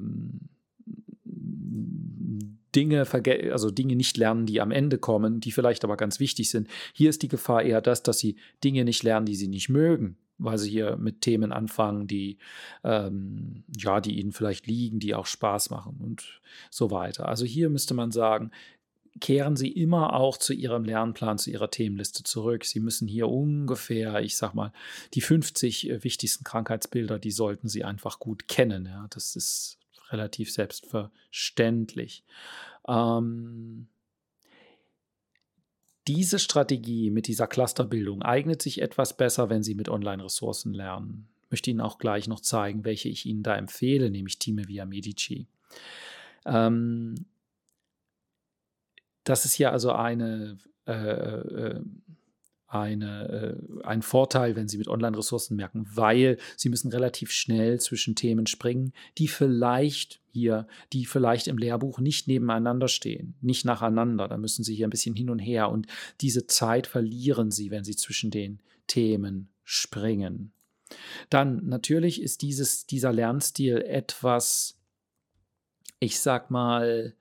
Dinge, 2.75 3.05
also 3.53 3.71
Dinge 3.71 3.97
nicht 3.97 4.17
lernen, 4.17 4.47
die 4.47 4.61
am 4.61 4.71
Ende 4.71 4.99
kommen, 4.99 5.41
die 5.41 5.51
vielleicht 5.51 5.83
aber 5.83 5.97
ganz 5.97 6.21
wichtig 6.21 6.51
sind. 6.51 6.69
Hier 6.93 7.11
ist 7.11 7.23
die 7.23 7.29
Gefahr 7.29 7.63
eher 7.63 7.81
das, 7.81 8.03
dass 8.03 8.19
sie 8.19 8.37
Dinge 8.63 8.85
nicht 8.85 9.03
lernen, 9.03 9.27
die 9.27 9.35
sie 9.35 9.49
nicht 9.49 9.69
mögen, 9.69 10.17
weil 10.41 10.59
sie 10.59 10.71
hier 10.71 10.97
mit 10.97 11.21
Themen 11.21 11.53
anfangen, 11.53 12.07
die 12.07 12.39
ähm, 12.85 13.65
ja, 13.77 14.01
die 14.01 14.19
ihnen 14.19 14.33
vielleicht 14.33 14.67
liegen, 14.67 14.99
die 14.99 15.15
auch 15.15 15.27
Spaß 15.27 15.71
machen 15.71 15.99
und 16.01 16.41
so 16.71 16.91
weiter. 16.91 17.29
Also 17.29 17.45
hier 17.45 17.71
müsste 17.71 17.95
man 17.95 18.11
sagen, 18.11 18.51
kehren 19.21 19.57
Sie 19.57 19.69
immer 19.69 20.15
auch 20.15 20.37
zu 20.37 20.53
Ihrem 20.53 20.85
Lernplan, 20.85 21.39
zu 21.39 21.51
Ihrer 21.51 21.71
Themenliste 21.71 22.23
zurück. 22.23 22.65
Sie 22.65 22.81
müssen 22.81 23.09
hier 23.09 23.29
ungefähr, 23.29 24.21
ich 24.21 24.37
sag 24.37 24.55
mal, 24.55 24.73
die 25.15 25.21
50 25.21 25.91
äh, 25.91 26.05
wichtigsten 26.05 26.45
Krankheitsbilder, 26.45 27.19
die 27.19 27.33
sollten 27.33 27.69
Sie 27.69 27.85
einfach 27.85 28.19
gut 28.19 28.49
kennen. 28.49 28.87
Ja, 28.87 29.07
das 29.11 29.37
ist 29.37 29.79
relativ 30.11 30.53
selbstverständlich. 30.53 32.25
Ähm, 32.87 33.89
diese 36.09 36.39
Strategie 36.39 37.11
mit 37.11 37.27
dieser 37.27 37.47
Clusterbildung 37.47 38.23
eignet 38.23 38.63
sich 38.63 38.81
etwas 38.81 39.17
besser, 39.17 39.51
wenn 39.51 39.63
Sie 39.63 39.75
mit 39.75 39.89
Online-Ressourcen 39.89 40.73
lernen. 40.73 41.29
Ich 41.45 41.51
möchte 41.51 41.71
Ihnen 41.71 41.81
auch 41.81 41.99
gleich 41.99 42.29
noch 42.29 42.41
zeigen, 42.41 42.85
welche 42.85 43.09
ich 43.09 43.27
Ihnen 43.27 43.43
da 43.43 43.57
empfehle, 43.57 44.11
nämlich 44.11 44.39
Time 44.39 44.67
via 44.69 44.87
Medici. 44.87 45.47
Ähm, 46.47 47.27
das 49.25 49.45
ist 49.45 49.59
ja 49.59 49.71
also 49.71 49.93
eine, 49.93 50.59
äh, 50.87 50.93
äh, 50.93 51.81
eine, 52.71 53.57
äh, 53.83 53.85
ein 53.85 54.03
Vorteil, 54.03 54.57
wenn 54.57 54.69
Sie 54.69 54.79
mit 54.79 54.89
Online-Ressourcen 54.89 55.57
merken, 55.57 55.87
weil 55.93 56.39
Sie 56.57 56.69
müssen 56.69 56.91
relativ 56.91 57.33
schnell 57.33 57.81
zwischen 57.81 58.15
Themen 58.15 58.47
springen, 58.47 58.93
die 59.19 59.29
vielleicht 59.29 60.21
hier, 60.33 60.69
die 60.93 61.07
vielleicht 61.07 61.49
im 61.49 61.59
Lehrbuch 61.59 61.99
nicht 61.99 62.29
nebeneinander 62.29 62.89
stehen, 62.89 63.35
nicht 63.41 63.65
nacheinander. 63.65 64.29
Da 64.29 64.37
müssen 64.37 64.63
Sie 64.65 64.75
hier 64.75 64.87
ein 64.87 64.91
bisschen 64.91 65.17
hin 65.17 65.31
und 65.31 65.41
her 65.41 65.71
und 65.71 65.87
diese 66.21 66.47
Zeit 66.47 66.87
verlieren 66.87 67.51
Sie, 67.51 67.71
wenn 67.71 67.85
Sie 67.85 67.97
zwischen 67.97 68.31
den 68.31 68.61
Themen 68.87 69.49
springen. 69.65 70.53
Dann 71.29 71.67
natürlich 71.67 72.23
ist 72.23 72.43
dieses, 72.43 72.87
dieser 72.87 73.13
Lernstil 73.13 73.79
etwas, 73.83 74.79
ich 75.99 76.21
sag 76.21 76.51
mal, 76.51 77.15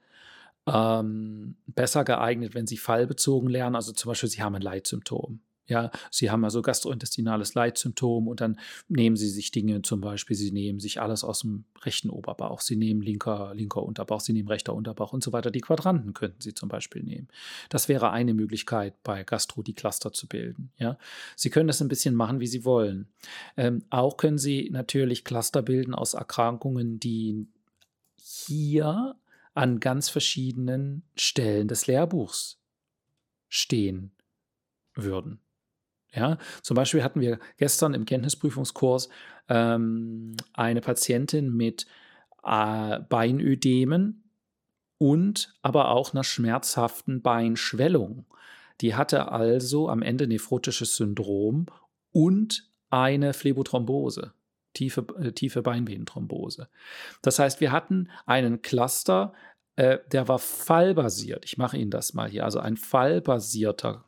ähm, 0.73 1.55
besser 1.67 2.03
geeignet, 2.03 2.53
wenn 2.55 2.67
Sie 2.67 2.77
fallbezogen 2.77 3.49
lernen. 3.49 3.75
Also 3.75 3.91
zum 3.91 4.09
Beispiel, 4.09 4.29
Sie 4.29 4.41
haben 4.41 4.55
ein 4.55 4.61
Leitsymptom. 4.61 5.41
Ja, 5.69 5.91
Sie 6.09 6.31
haben 6.31 6.43
also 6.43 6.63
gastrointestinales 6.63 7.53
Leitsymptom 7.53 8.27
und 8.27 8.41
dann 8.41 8.59
nehmen 8.87 9.15
Sie 9.15 9.29
sich 9.29 9.51
Dinge, 9.51 9.83
zum 9.83 10.01
Beispiel, 10.01 10.35
Sie 10.35 10.51
nehmen 10.51 10.79
sich 10.79 10.99
alles 10.99 11.23
aus 11.23 11.41
dem 11.41 11.65
rechten 11.83 12.09
Oberbauch, 12.09 12.59
Sie 12.59 12.75
nehmen 12.75 13.01
linker, 13.01 13.53
linker 13.53 13.83
Unterbauch, 13.83 14.19
Sie 14.19 14.33
nehmen 14.33 14.47
rechter 14.47 14.73
Unterbauch 14.73 15.13
und 15.13 15.23
so 15.23 15.31
weiter. 15.31 15.51
Die 15.51 15.61
Quadranten 15.61 16.13
könnten 16.13 16.41
Sie 16.41 16.55
zum 16.55 16.69
Beispiel 16.69 17.03
nehmen. 17.03 17.27
Das 17.69 17.87
wäre 17.87 18.09
eine 18.09 18.33
Möglichkeit, 18.33 18.95
bei 19.03 19.23
Gastro 19.23 19.61
die 19.61 19.75
Cluster 19.75 20.11
zu 20.11 20.27
bilden. 20.27 20.71
Ja, 20.77 20.97
Sie 21.35 21.51
können 21.51 21.67
das 21.67 21.81
ein 21.81 21.87
bisschen 21.87 22.15
machen, 22.15 22.39
wie 22.39 22.47
Sie 22.47 22.65
wollen. 22.65 23.07
Ähm, 23.55 23.83
auch 23.91 24.17
können 24.17 24.39
Sie 24.39 24.71
natürlich 24.71 25.23
Cluster 25.23 25.61
bilden 25.61 25.93
aus 25.93 26.15
Erkrankungen, 26.15 26.99
die 26.99 27.47
hier 28.17 29.15
an 29.59 29.81
ganz 29.81 30.07
verschiedenen 30.07 31.03
Stellen 31.17 31.67
des 31.67 31.85
Lehrbuchs 31.85 32.61
stehen 33.49 34.13
würden. 34.95 35.41
Ja, 36.13 36.37
zum 36.61 36.75
Beispiel 36.75 37.03
hatten 37.03 37.19
wir 37.19 37.39
gestern 37.57 37.93
im 37.93 38.05
Kenntnisprüfungskurs 38.05 39.09
ähm, 39.49 40.37
eine 40.53 40.79
Patientin 40.79 41.53
mit 41.53 41.87
äh, 42.41 43.01
Beinödemen 43.01 44.23
und 44.97 45.53
aber 45.61 45.89
auch 45.89 46.13
einer 46.13 46.23
schmerzhaften 46.23 47.21
Beinschwellung. 47.21 48.27
Die 48.79 48.95
hatte 48.95 49.29
also 49.29 49.89
am 49.89 50.01
Ende 50.01 50.25
nephrotisches 50.25 50.95
Syndrom 50.95 51.65
und 52.13 52.69
eine 52.89 53.33
Phlebothrombose, 53.33 54.33
tiefe, 54.73 55.05
äh, 55.19 55.33
tiefe 55.33 55.61
Beinvenenthrombose. 55.61 56.69
Das 57.21 57.39
heißt, 57.39 57.59
wir 57.59 57.73
hatten 57.73 58.09
einen 58.25 58.61
Cluster, 58.61 59.33
äh, 59.79 59.99
der 60.11 60.27
war 60.27 60.39
fallbasiert. 60.39 61.45
Ich 61.45 61.57
mache 61.57 61.77
Ihnen 61.77 61.89
das 61.89 62.13
mal 62.13 62.29
hier. 62.29 62.43
Also 62.43 62.59
ein 62.59 62.75
fallbasierter 62.75 64.03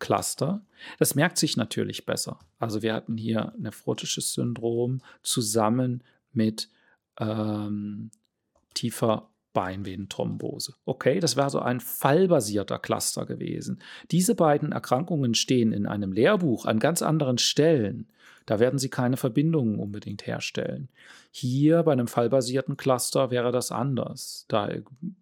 Cluster. 0.00 0.66
Das 0.98 1.14
merkt 1.14 1.38
sich 1.38 1.56
natürlich 1.56 2.06
besser. 2.06 2.40
Also 2.58 2.82
wir 2.82 2.92
hatten 2.92 3.16
hier 3.16 3.52
nephrotisches 3.56 4.34
Syndrom 4.34 5.00
zusammen 5.22 6.02
mit 6.32 6.68
ähm, 7.20 8.10
tiefer 8.74 9.30
Beinvenenthrombose. 9.56 10.74
Okay, 10.84 11.18
das 11.18 11.34
wäre 11.34 11.48
so 11.48 11.60
ein 11.60 11.80
fallbasierter 11.80 12.78
Cluster 12.78 13.24
gewesen. 13.24 13.80
Diese 14.10 14.34
beiden 14.34 14.70
Erkrankungen 14.70 15.32
stehen 15.32 15.72
in 15.72 15.86
einem 15.86 16.12
Lehrbuch 16.12 16.66
an 16.66 16.78
ganz 16.78 17.00
anderen 17.00 17.38
Stellen. 17.38 18.06
Da 18.44 18.60
werden 18.60 18.78
sie 18.78 18.90
keine 18.90 19.16
Verbindungen 19.16 19.78
unbedingt 19.78 20.26
herstellen. 20.26 20.90
Hier 21.30 21.82
bei 21.84 21.92
einem 21.92 22.06
fallbasierten 22.06 22.76
Cluster 22.76 23.30
wäre 23.30 23.50
das 23.50 23.72
anders. 23.72 24.44
Da 24.48 24.68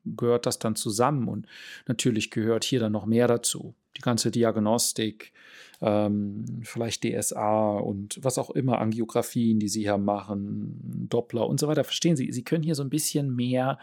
gehört 0.04 0.46
das 0.46 0.58
dann 0.58 0.74
zusammen 0.74 1.28
und 1.28 1.46
natürlich 1.86 2.32
gehört 2.32 2.64
hier 2.64 2.80
dann 2.80 2.90
noch 2.90 3.06
mehr 3.06 3.28
dazu 3.28 3.76
die 3.96 4.00
ganze 4.00 4.30
Diagnostik, 4.30 5.32
ähm, 5.80 6.44
vielleicht 6.62 7.04
DSA 7.04 7.78
und 7.78 8.18
was 8.22 8.38
auch 8.38 8.50
immer, 8.50 8.78
Angiografien, 8.78 9.58
die 9.58 9.68
Sie 9.68 9.82
hier 9.82 9.98
machen, 9.98 11.06
Doppler 11.08 11.46
und 11.46 11.60
so 11.60 11.68
weiter. 11.68 11.84
Verstehen 11.84 12.16
Sie, 12.16 12.32
Sie 12.32 12.44
können 12.44 12.62
hier 12.62 12.74
so 12.74 12.82
ein 12.82 12.90
bisschen 12.90 13.34
mehr 13.34 13.78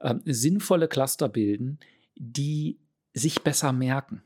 äh, 0.00 0.14
sinnvolle 0.24 0.88
Cluster 0.88 1.28
bilden, 1.28 1.78
die 2.16 2.78
sich 3.14 3.42
besser 3.42 3.72
merken. 3.72 4.22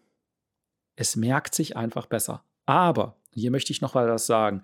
Es 0.96 1.16
merkt 1.16 1.54
sich 1.54 1.76
einfach 1.76 2.06
besser. 2.06 2.44
Aber, 2.66 3.16
hier 3.32 3.50
möchte 3.50 3.72
ich 3.72 3.80
noch 3.80 3.94
mal 3.94 4.08
was 4.08 4.26
sagen, 4.26 4.62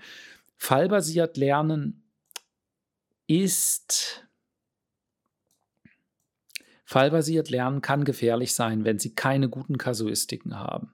fallbasiert 0.57 1.37
lernen 1.37 2.03
ist 3.27 4.27
Fallbasiert 6.91 7.51
lernen 7.51 7.83
kann 7.83 8.03
gefährlich 8.03 8.53
sein, 8.53 8.85
wenn 8.85 8.99
Sie 8.99 9.15
keine 9.15 9.49
guten 9.49 9.79
Kasuistiken 9.79 10.59
haben. 10.59 10.93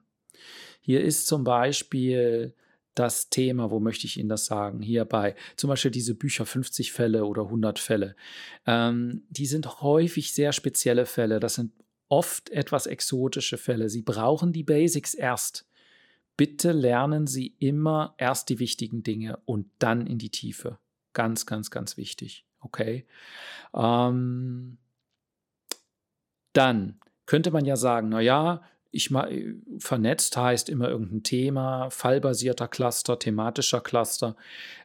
Hier 0.79 1.03
ist 1.03 1.25
zum 1.25 1.43
Beispiel 1.43 2.53
das 2.93 3.31
Thema, 3.31 3.71
wo 3.71 3.79
möchte 3.79 4.05
ich 4.05 4.17
Ihnen 4.17 4.29
das 4.29 4.45
sagen? 4.45 4.83
Hierbei 4.83 5.33
zum 5.55 5.69
Beispiel 5.69 5.89
diese 5.89 6.13
Bücher 6.13 6.45
50 6.45 6.91
Fälle 6.91 7.25
oder 7.25 7.45
100 7.45 7.79
Fälle. 7.79 8.15
Ähm, 8.67 9.23
die 9.31 9.47
sind 9.47 9.81
häufig 9.81 10.35
sehr 10.35 10.53
spezielle 10.53 11.07
Fälle. 11.07 11.39
Das 11.39 11.55
sind 11.55 11.71
oft 12.09 12.51
etwas 12.51 12.85
exotische 12.85 13.57
Fälle. 13.57 13.89
Sie 13.89 14.03
brauchen 14.03 14.53
die 14.53 14.63
Basics 14.63 15.15
erst. 15.15 15.67
Bitte 16.37 16.73
lernen 16.73 17.25
Sie 17.25 17.55
immer 17.57 18.13
erst 18.19 18.49
die 18.49 18.59
wichtigen 18.59 19.01
Dinge 19.01 19.39
und 19.45 19.65
dann 19.79 20.05
in 20.05 20.19
die 20.19 20.29
Tiefe. 20.29 20.77
Ganz, 21.13 21.47
ganz, 21.47 21.71
ganz 21.71 21.97
wichtig. 21.97 22.45
Okay. 22.59 23.07
Ähm, 23.73 24.77
dann 26.57 26.99
könnte 27.25 27.51
man 27.51 27.65
ja 27.65 27.75
sagen, 27.75 28.09
naja, 28.09 28.61
ich 28.91 29.11
mal, 29.11 29.55
vernetzt 29.77 30.37
heißt 30.37 30.69
immer 30.69 30.89
irgendein 30.89 31.21
Thema, 31.21 31.89
fallbasierter 31.89 32.67
Cluster, 32.67 33.19
thematischer 33.19 33.81
Cluster. 33.81 34.35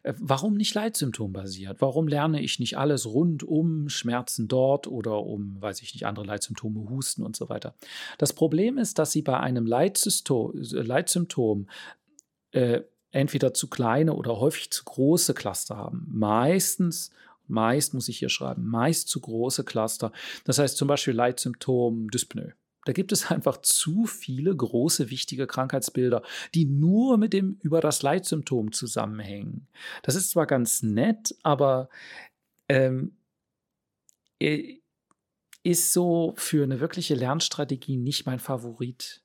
Äh, 0.02 0.12
warum 0.18 0.54
nicht 0.54 0.74
leitsymptombasiert? 0.74 1.80
Warum 1.80 2.08
lerne 2.08 2.42
ich 2.42 2.58
nicht 2.58 2.76
alles 2.76 3.06
rund 3.06 3.42
um 3.42 3.88
Schmerzen 3.88 4.48
dort 4.48 4.86
oder 4.86 5.20
um, 5.20 5.56
weiß 5.60 5.80
ich 5.82 5.94
nicht, 5.94 6.04
andere 6.04 6.26
Leitsymptome, 6.26 6.90
Husten 6.90 7.22
und 7.22 7.36
so 7.36 7.48
weiter? 7.48 7.74
Das 8.18 8.32
Problem 8.32 8.76
ist, 8.76 8.98
dass 8.98 9.12
Sie 9.12 9.22
bei 9.22 9.38
einem 9.38 9.66
Leitsymptom 9.66 11.68
äh, 12.50 12.80
entweder 13.12 13.54
zu 13.54 13.68
kleine 13.68 14.14
oder 14.14 14.40
häufig 14.40 14.70
zu 14.70 14.84
große 14.84 15.34
Cluster 15.34 15.76
haben. 15.76 16.08
Meistens 16.10 17.10
Meist 17.52 17.94
muss 17.94 18.08
ich 18.08 18.18
hier 18.18 18.30
schreiben, 18.30 18.66
meist 18.66 19.08
zu 19.08 19.20
große 19.20 19.64
Cluster. 19.64 20.10
Das 20.44 20.58
heißt 20.58 20.76
zum 20.76 20.88
Beispiel 20.88 21.14
Leitsymptom 21.14 22.10
Dyspnoe. 22.10 22.54
Da 22.84 22.92
gibt 22.92 23.12
es 23.12 23.30
einfach 23.30 23.58
zu 23.58 24.06
viele 24.06 24.54
große, 24.54 25.10
wichtige 25.10 25.46
Krankheitsbilder, 25.46 26.22
die 26.54 26.64
nur 26.64 27.16
mit 27.18 27.32
dem 27.32 27.58
über 27.62 27.80
das 27.80 28.02
Leitsymptom 28.02 28.72
zusammenhängen. 28.72 29.68
Das 30.02 30.16
ist 30.16 30.30
zwar 30.30 30.46
ganz 30.46 30.82
nett, 30.82 31.36
aber 31.42 31.88
ähm, 32.68 33.16
ist 35.62 35.92
so 35.92 36.34
für 36.36 36.64
eine 36.64 36.80
wirkliche 36.80 37.14
Lernstrategie 37.14 37.96
nicht 37.96 38.26
mein 38.26 38.40
Favorit. 38.40 39.22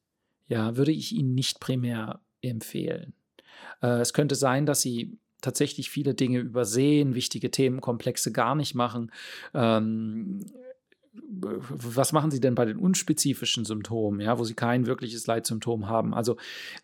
Ja, 0.47 0.77
würde 0.77 0.91
ich 0.91 1.13
Ihnen 1.13 1.33
nicht 1.33 1.59
primär 1.59 2.21
empfehlen. 2.41 3.13
Äh, 3.81 4.01
es 4.01 4.13
könnte 4.13 4.35
sein, 4.35 4.65
dass 4.65 4.81
Sie 4.81 5.17
tatsächlich 5.41 5.89
viele 5.89 6.13
Dinge 6.13 6.39
übersehen, 6.39 7.15
wichtige 7.15 7.51
Themenkomplexe 7.51 8.31
gar 8.31 8.55
nicht 8.55 8.75
machen. 8.75 9.11
Ähm, 9.53 10.45
was 11.29 12.13
machen 12.13 12.31
Sie 12.31 12.39
denn 12.39 12.55
bei 12.55 12.65
den 12.65 12.77
unspezifischen 12.77 13.65
Symptomen, 13.65 14.19
ja, 14.21 14.37
wo 14.39 14.43
Sie 14.43 14.53
kein 14.53 14.85
wirkliches 14.85 15.27
Leitsymptom 15.27 15.87
haben? 15.87 16.13
Also 16.13 16.37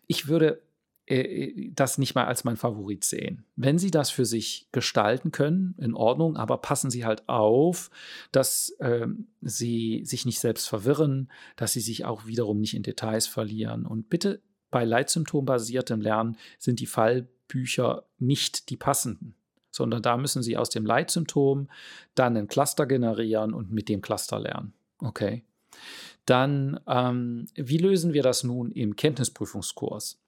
ich 0.06 0.28
würde 0.28 0.60
äh, 1.06 1.70
das 1.74 1.98
nicht 1.98 2.14
mal 2.14 2.24
als 2.24 2.44
mein 2.44 2.56
Favorit 2.56 3.04
sehen. 3.04 3.44
Wenn 3.56 3.78
Sie 3.78 3.90
das 3.90 4.10
für 4.10 4.24
sich 4.24 4.68
gestalten 4.72 5.32
können, 5.32 5.74
in 5.78 5.94
Ordnung, 5.94 6.36
aber 6.36 6.58
passen 6.58 6.90
Sie 6.90 7.04
halt 7.04 7.28
auf, 7.28 7.90
dass 8.32 8.70
äh, 8.78 9.06
Sie 9.40 10.02
sich 10.04 10.24
nicht 10.24 10.40
selbst 10.40 10.68
verwirren, 10.68 11.30
dass 11.56 11.72
Sie 11.72 11.80
sich 11.80 12.04
auch 12.04 12.26
wiederum 12.26 12.60
nicht 12.60 12.74
in 12.74 12.82
Details 12.82 13.26
verlieren. 13.26 13.86
Und 13.86 14.08
bitte 14.08 14.40
bei 14.70 14.84
leitsymptombasiertem 14.84 16.00
Lernen 16.00 16.36
sind 16.58 16.80
die 16.80 16.86
Fall 16.86 17.28
Bücher 17.54 18.02
nicht 18.18 18.68
die 18.68 18.76
passenden, 18.76 19.36
sondern 19.70 20.02
da 20.02 20.16
müssen 20.16 20.42
Sie 20.42 20.56
aus 20.56 20.70
dem 20.70 20.84
Leitsymptom 20.84 21.68
dann 22.16 22.36
ein 22.36 22.48
Cluster 22.48 22.84
generieren 22.84 23.54
und 23.54 23.70
mit 23.70 23.88
dem 23.88 24.02
Cluster 24.02 24.40
lernen. 24.40 24.72
Okay. 24.98 25.44
Dann, 26.26 26.80
ähm, 26.88 27.46
wie 27.54 27.78
lösen 27.78 28.12
wir 28.12 28.24
das 28.24 28.42
nun 28.42 28.72
im 28.72 28.96
Kenntnisprüfungskurs? 28.96 30.20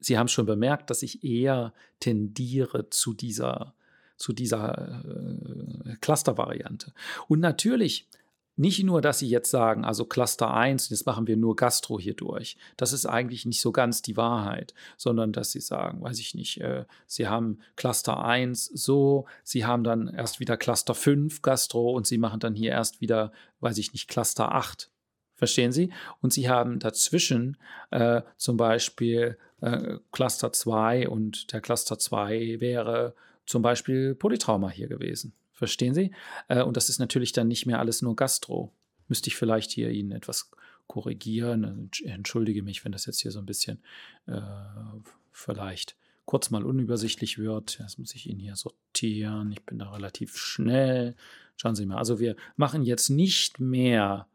Sie 0.00 0.18
haben 0.18 0.26
schon 0.26 0.46
bemerkt, 0.46 0.90
dass 0.90 1.04
ich 1.04 1.22
eher 1.22 1.72
tendiere 2.00 2.90
zu 2.90 3.14
dieser, 3.14 3.74
zu 4.16 4.32
dieser 4.32 5.04
äh, 5.04 5.94
Cluster-Variante. 6.00 6.92
Und 7.28 7.38
natürlich 7.38 8.08
nicht 8.58 8.82
nur, 8.82 9.00
dass 9.00 9.20
sie 9.20 9.28
jetzt 9.28 9.50
sagen, 9.50 9.84
also 9.84 10.04
Cluster 10.04 10.52
1, 10.52 10.88
jetzt 10.90 11.06
machen 11.06 11.26
wir 11.28 11.36
nur 11.36 11.54
Gastro 11.54 11.98
hier 11.98 12.14
durch. 12.14 12.56
Das 12.76 12.92
ist 12.92 13.06
eigentlich 13.06 13.46
nicht 13.46 13.60
so 13.60 13.70
ganz 13.70 14.02
die 14.02 14.16
Wahrheit, 14.16 14.74
sondern 14.96 15.32
dass 15.32 15.52
sie 15.52 15.60
sagen, 15.60 16.02
weiß 16.02 16.18
ich 16.18 16.34
nicht, 16.34 16.60
äh, 16.60 16.84
sie 17.06 17.28
haben 17.28 17.60
Cluster 17.76 18.24
1 18.24 18.66
so, 18.66 19.26
sie 19.44 19.64
haben 19.64 19.84
dann 19.84 20.08
erst 20.08 20.40
wieder 20.40 20.56
Cluster 20.56 20.94
5 20.94 21.40
Gastro 21.40 21.92
und 21.92 22.06
sie 22.06 22.18
machen 22.18 22.40
dann 22.40 22.54
hier 22.54 22.72
erst 22.72 23.00
wieder, 23.00 23.32
weiß 23.60 23.78
ich 23.78 23.92
nicht, 23.92 24.08
Cluster 24.08 24.52
8. 24.52 24.90
Verstehen 25.36 25.70
Sie? 25.70 25.92
Und 26.20 26.32
Sie 26.32 26.48
haben 26.48 26.80
dazwischen 26.80 27.58
äh, 27.92 28.22
zum 28.36 28.56
Beispiel 28.56 29.38
äh, 29.60 29.98
Cluster 30.10 30.52
2 30.52 31.08
und 31.08 31.52
der 31.52 31.60
Cluster 31.60 31.96
2 31.96 32.56
wäre 32.58 33.14
zum 33.46 33.62
Beispiel 33.62 34.16
Polytrauma 34.16 34.68
hier 34.68 34.88
gewesen. 34.88 35.32
Verstehen 35.58 35.92
Sie? 35.92 36.12
Äh, 36.46 36.62
und 36.62 36.76
das 36.76 36.88
ist 36.88 37.00
natürlich 37.00 37.32
dann 37.32 37.48
nicht 37.48 37.66
mehr 37.66 37.80
alles 37.80 38.00
nur 38.00 38.14
Gastro. 38.14 38.72
Müsste 39.08 39.28
ich 39.28 39.34
vielleicht 39.34 39.72
hier 39.72 39.90
Ihnen 39.90 40.12
etwas 40.12 40.52
korrigieren. 40.86 41.90
Entschuldige 42.04 42.62
mich, 42.62 42.84
wenn 42.84 42.92
das 42.92 43.06
jetzt 43.06 43.20
hier 43.20 43.32
so 43.32 43.40
ein 43.40 43.46
bisschen 43.46 43.82
äh, 44.26 44.40
vielleicht 45.32 45.96
kurz 46.26 46.50
mal 46.50 46.64
unübersichtlich 46.64 47.38
wird. 47.38 47.80
Das 47.80 47.98
muss 47.98 48.14
ich 48.14 48.28
Ihnen 48.28 48.38
hier 48.38 48.54
sortieren. 48.54 49.50
Ich 49.50 49.64
bin 49.64 49.80
da 49.80 49.90
relativ 49.90 50.36
schnell. 50.36 51.16
Schauen 51.56 51.74
Sie 51.74 51.86
mal. 51.86 51.98
Also 51.98 52.20
wir 52.20 52.36
machen 52.56 52.84
jetzt 52.84 53.08
nicht 53.08 53.58
mehr 53.58 54.28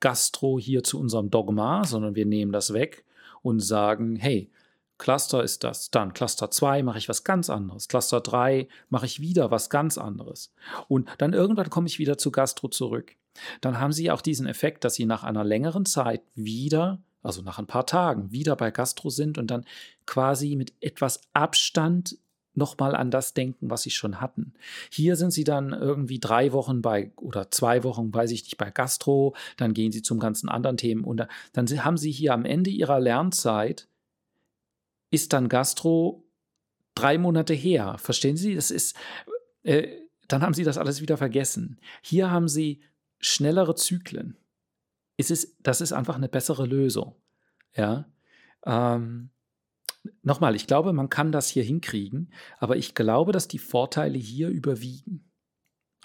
Gastro 0.00 0.58
hier 0.58 0.82
zu 0.82 0.98
unserem 0.98 1.28
Dogma, 1.28 1.84
sondern 1.84 2.14
wir 2.14 2.24
nehmen 2.24 2.52
das 2.52 2.72
weg 2.72 3.04
und 3.42 3.60
sagen, 3.60 4.16
hey, 4.16 4.50
Cluster 4.98 5.42
ist 5.42 5.64
das, 5.64 5.90
dann 5.90 6.12
Cluster 6.12 6.50
2 6.50 6.82
mache 6.82 6.98
ich 6.98 7.08
was 7.08 7.24
ganz 7.24 7.50
anderes, 7.50 7.88
Cluster 7.88 8.20
3 8.20 8.68
mache 8.90 9.06
ich 9.06 9.20
wieder 9.20 9.50
was 9.50 9.70
ganz 9.70 9.96
anderes. 9.96 10.52
Und 10.88 11.08
dann 11.18 11.32
irgendwann 11.32 11.70
komme 11.70 11.86
ich 11.86 11.98
wieder 11.98 12.18
zu 12.18 12.30
Gastro 12.30 12.68
zurück. 12.68 13.16
Dann 13.60 13.78
haben 13.78 13.92
Sie 13.92 14.10
auch 14.10 14.20
diesen 14.20 14.46
Effekt, 14.46 14.84
dass 14.84 14.94
Sie 14.94 15.06
nach 15.06 15.22
einer 15.22 15.44
längeren 15.44 15.86
Zeit 15.86 16.22
wieder, 16.34 17.00
also 17.22 17.42
nach 17.42 17.58
ein 17.58 17.66
paar 17.66 17.86
Tagen, 17.86 18.32
wieder 18.32 18.56
bei 18.56 18.72
Gastro 18.72 19.10
sind 19.10 19.38
und 19.38 19.48
dann 19.48 19.64
quasi 20.06 20.56
mit 20.56 20.72
etwas 20.80 21.20
Abstand 21.32 22.18
nochmal 22.58 22.94
an 22.94 23.10
das 23.10 23.32
denken, 23.32 23.70
was 23.70 23.82
sie 23.82 23.90
schon 23.90 24.20
hatten. 24.20 24.52
Hier 24.90 25.16
sind 25.16 25.30
sie 25.30 25.44
dann 25.44 25.72
irgendwie 25.72 26.18
drei 26.18 26.52
Wochen 26.52 26.82
bei 26.82 27.12
oder 27.16 27.50
zwei 27.50 27.84
Wochen, 27.84 28.12
weiß 28.12 28.32
ich 28.32 28.42
nicht, 28.42 28.58
bei 28.58 28.70
Gastro, 28.70 29.34
dann 29.56 29.72
gehen 29.72 29.92
sie 29.92 30.02
zum 30.02 30.18
ganzen 30.18 30.48
anderen 30.48 30.76
Themen 30.76 31.04
und 31.04 31.26
dann 31.52 31.84
haben 31.84 31.96
sie 31.96 32.10
hier 32.10 32.34
am 32.34 32.44
Ende 32.44 32.70
ihrer 32.70 33.00
Lernzeit 33.00 33.86
ist 35.10 35.32
dann 35.32 35.48
Gastro 35.48 36.24
drei 36.94 37.18
Monate 37.18 37.54
her. 37.54 37.96
Verstehen 37.98 38.36
Sie? 38.36 38.54
Das 38.54 38.70
ist, 38.70 38.96
äh, 39.62 39.88
dann 40.26 40.42
haben 40.42 40.54
Sie 40.54 40.64
das 40.64 40.78
alles 40.78 41.00
wieder 41.00 41.16
vergessen. 41.16 41.78
Hier 42.02 42.30
haben 42.30 42.48
Sie 42.48 42.82
schnellere 43.18 43.74
Zyklen. 43.74 44.36
Es 45.16 45.30
ist, 45.30 45.56
das 45.62 45.80
ist 45.80 45.92
einfach 45.92 46.16
eine 46.16 46.28
bessere 46.28 46.66
Lösung. 46.66 47.16
Ja. 47.74 48.08
Ähm, 48.64 49.30
Nochmal, 50.22 50.54
ich 50.54 50.66
glaube, 50.66 50.92
man 50.92 51.08
kann 51.08 51.32
das 51.32 51.48
hier 51.48 51.62
hinkriegen, 51.62 52.32
aber 52.58 52.76
ich 52.76 52.94
glaube, 52.94 53.32
dass 53.32 53.48
die 53.48 53.58
Vorteile 53.58 54.18
hier 54.18 54.48
überwiegen. 54.48 55.30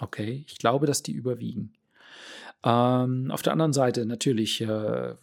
Okay, 0.00 0.44
ich 0.48 0.58
glaube, 0.58 0.86
dass 0.86 1.02
die 1.02 1.12
überwiegen. 1.12 1.72
Ähm, 2.64 3.30
auf 3.30 3.42
der 3.42 3.52
anderen 3.52 3.72
Seite 3.72 4.06
natürlich 4.06 4.60
äh, 4.60 5.10
äh, 5.10 5.16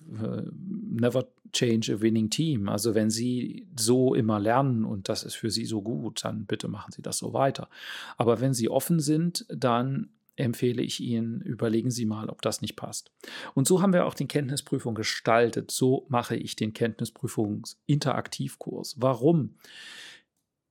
never 0.62 1.28
change 1.54 1.94
a 1.94 2.02
winning 2.02 2.30
team. 2.30 2.70
Also 2.70 2.96
wenn 2.96 3.10
Sie 3.10 3.68
so 3.78 4.14
immer 4.14 4.40
lernen 4.40 4.86
und 4.86 5.10
das 5.10 5.24
ist 5.24 5.36
für 5.36 5.50
Sie 5.50 5.66
so 5.66 5.82
gut, 5.82 6.24
dann 6.24 6.46
bitte 6.46 6.68
machen 6.68 6.92
Sie 6.92 7.02
das 7.02 7.18
so 7.18 7.34
weiter. 7.34 7.70
Aber 8.18 8.42
wenn 8.42 8.54
Sie 8.54 8.70
offen 8.70 9.00
sind, 9.00 9.46
dann 9.50 10.10
empfehle 10.36 10.82
ich 10.82 11.00
Ihnen, 11.00 11.42
überlegen 11.42 11.92
Sie 11.92 12.06
mal, 12.06 12.30
ob 12.30 12.42
das 12.42 12.62
nicht 12.62 12.76
passt. 12.76 13.12
Und 13.54 13.68
so 13.68 13.82
haben 13.82 13.94
wir 13.94 14.06
auch 14.06 14.14
den 14.14 14.28
Kenntnisprüfung 14.28 14.96
gestaltet. 14.96 15.72
So 15.72 16.06
mache 16.10 16.36
ich 16.36 16.56
den 16.56 16.74
Kenntnisprüfungs-Interaktivkurs. 16.74 18.96
Warum? 19.00 19.56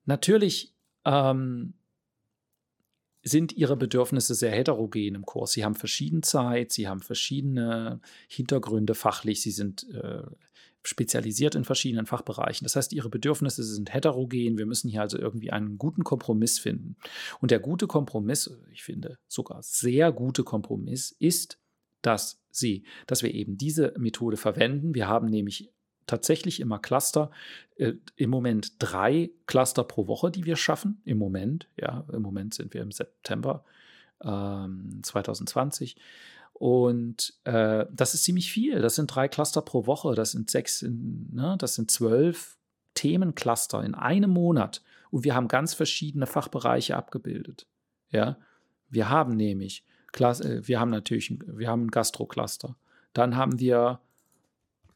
Natürlich 0.07 0.75
ähm, 1.05 1.75
sind 3.23 3.53
ihre 3.53 3.77
Bedürfnisse 3.77 4.35
sehr 4.35 4.53
heterogen 4.53 5.15
im 5.15 5.27
Kurs. 5.27 5.53
Sie 5.53 5.65
haben 5.65 5.75
verschiedene 5.75 6.23
Zeit, 6.23 6.73
sie 6.73 6.89
haben 6.89 7.01
verschiedene 7.01 8.01
Hintergründe 8.29 8.95
fachlich, 8.95 9.43
sie 9.43 9.51
sind 9.51 9.89
äh, 9.91 10.23
spezialisiert 10.83 11.55
in 11.55 11.65
verschiedenen 11.65 12.07
Fachbereichen. 12.07 12.65
Das 12.65 12.77
heißt, 12.77 12.93
ihre 12.93 13.09
Bedürfnisse 13.09 13.63
sind 13.63 13.93
heterogen. 13.93 14.59
Wir 14.59 14.67
müssen 14.67 14.89
hier 14.89 15.03
also 15.03 15.19
irgendwie 15.19 15.51
einen 15.51 15.79
guten 15.79 16.05
Kompromiss 16.05 16.59
finden. 16.59 16.97
Und 17.41 17.51
der 17.51 17.61
gute 17.61 17.87
Kompromiss, 17.87 18.51
ich 18.73 18.83
finde 18.83 19.19
sogar 19.29 19.63
sehr 19.63 20.13
gute 20.13 20.43
Kompromiss, 20.43 21.15
ist, 21.19 21.59
dass 22.03 22.43
sie, 22.51 22.85
dass 23.07 23.23
wir 23.23 23.35
eben 23.35 23.57
diese 23.57 23.93
Methode 23.99 24.37
verwenden. 24.37 24.95
Wir 24.95 25.07
haben 25.07 25.27
nämlich 25.27 25.71
tatsächlich 26.07 26.61
immer 26.61 26.79
Cluster. 26.79 27.31
Äh, 27.77 27.95
Im 28.17 28.31
Moment 28.31 28.75
drei 28.79 29.31
Cluster 29.47 29.85
pro 29.85 30.07
Woche, 30.07 30.31
die 30.31 30.45
wir 30.45 30.57
schaffen. 30.57 31.01
Im 31.05 31.19
Moment, 31.19 31.69
ja, 31.77 32.05
im 32.13 32.23
Moment 32.23 32.55
sind 32.55 32.75
wir 32.75 32.83
im 32.83 32.91
September 32.91 33.65
ähm, 34.23 35.01
2020. 35.03 35.97
Und 36.61 37.33
äh, 37.45 37.87
das 37.91 38.13
ist 38.13 38.25
ziemlich 38.25 38.53
viel. 38.53 38.81
Das 38.81 38.95
sind 38.95 39.07
drei 39.07 39.29
Cluster 39.29 39.63
pro 39.63 39.87
Woche. 39.87 40.15
Das 40.15 40.33
sind 40.33 40.51
sechs, 40.51 40.83
ne, 40.83 41.57
das 41.59 41.75
sind 41.75 41.91
zwölf 41.91 42.59
Themencluster 42.95 43.83
in 43.83 43.95
einem 43.95 44.31
Monat. 44.31 44.83
Und 45.11 45.25
wir 45.25 45.35
haben 45.35 45.49
ganz 45.49 45.73
verschiedene 45.73 46.27
Fachbereiche 46.27 46.97
abgebildet. 46.97 47.67
Ja, 48.11 48.37
wir 48.91 49.09
haben 49.09 49.37
nämlich, 49.37 49.85
äh, 50.19 50.61
wir 50.63 50.79
haben 50.79 50.91
natürlich, 50.91 51.35
wir 51.47 51.69
haben 51.69 51.87
ein 51.87 51.91
Gastro-Cluster. 51.91 52.77
Dann 53.15 53.37
haben 53.37 53.59
wir 53.59 54.01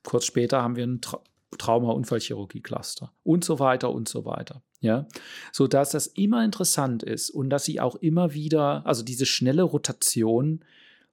Kurz 0.05 0.27
später 0.27 0.63
haben 0.63 0.77
wir 0.77 0.87
ein 0.87 1.01
Tra 1.01 1.21
Trauma-Unfallchirurgie-Cluster 1.57 3.13
und 3.23 3.45
so 3.45 3.61
weiter 3.61 3.93
und 3.93 4.09
so 4.09 4.25
weiter. 4.25 4.61
Ja, 4.81 5.07
so 5.53 5.69
dass 5.69 5.91
das 5.91 6.09
immer 6.09 6.45
interessant 6.45 7.05
ist 7.05 7.31
und 7.31 7.49
dass 7.49 7.65
sie 7.65 7.81
auch 7.81 7.95
immer 7.95 8.35
wieder, 8.35 8.85
also 8.85 9.05
diese 9.05 9.25
schnelle 9.25 9.63
Rotation 9.63 10.65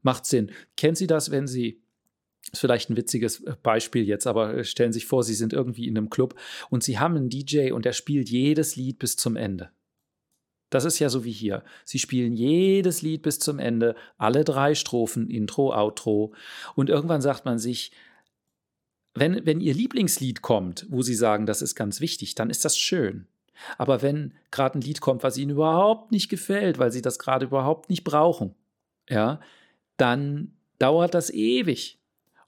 macht 0.02 0.26
Sinn. 0.26 0.52
Kennen 0.78 0.96
Sie 0.96 1.08
das, 1.08 1.32
wenn 1.32 1.48
Sie 1.48 1.82
ist 2.52 2.60
vielleicht 2.60 2.90
ein 2.90 2.98
witziges 2.98 3.42
äh, 3.42 3.56
Beispiel 3.62 4.04
jetzt, 4.04 4.28
aber 4.28 4.56
äh, 4.56 4.64
stellen 4.64 4.92
Sie 4.92 5.00
sich 5.00 5.08
vor, 5.08 5.24
Sie 5.24 5.36
sind 5.36 5.54
irgendwie 5.54 5.88
in 5.88 5.98
einem 5.98 6.10
Club 6.10 6.36
und 6.70 6.84
Sie 6.84 7.00
haben 7.00 7.16
einen 7.16 7.30
DJ 7.30 7.72
und 7.72 7.86
der 7.86 7.94
spielt 7.94 8.30
jedes 8.30 8.76
Lied 8.76 9.00
bis 9.00 9.16
zum 9.16 9.36
Ende. 9.36 9.70
Das 10.70 10.86
ist 10.86 11.00
ja 11.00 11.10
so 11.10 11.26
wie 11.26 11.32
hier. 11.32 11.64
Sie 11.84 12.00
spielen 12.00 12.34
jedes 12.34 13.02
Lied 13.02 13.24
bis 13.24 13.40
zum 13.40 13.60
Ende, 13.60 13.96
alle 14.18 14.46
drei 14.46 14.74
Strophen, 14.74 15.30
Intro, 15.30 15.74
Outro. 15.76 16.34
Und 16.76 16.90
irgendwann 16.90 17.22
sagt 17.22 17.44
man 17.44 17.60
sich, 17.60 17.92
wenn, 19.14 19.46
wenn 19.46 19.60
ihr 19.60 19.74
Lieblingslied 19.74 20.42
kommt, 20.42 20.88
wo 20.90 21.02
sie 21.02 21.14
sagen, 21.14 21.46
das 21.46 21.62
ist 21.62 21.76
ganz 21.76 22.00
wichtig, 22.00 22.36
dann 22.36 22.50
ist 22.50 22.64
das 22.64 22.78
schön. 22.78 23.28
Aber 23.78 24.02
wenn 24.02 24.34
gerade 24.50 24.80
ein 24.80 24.82
Lied 24.82 25.02
kommt, 25.02 25.24
was 25.24 25.38
ihnen 25.38 25.52
überhaupt 25.52 26.14
nicht 26.14 26.30
gefällt, 26.30 26.80
weil 26.80 26.92
sie 26.92 27.02
das 27.02 27.20
gerade 27.20 27.46
überhaupt 27.46 27.90
nicht 27.90 28.06
brauchen, 28.06 28.56
ja, 29.10 29.42
dann 30.02 30.54
dauert 30.80 31.14
das 31.14 31.30
ewig. 31.30 32.00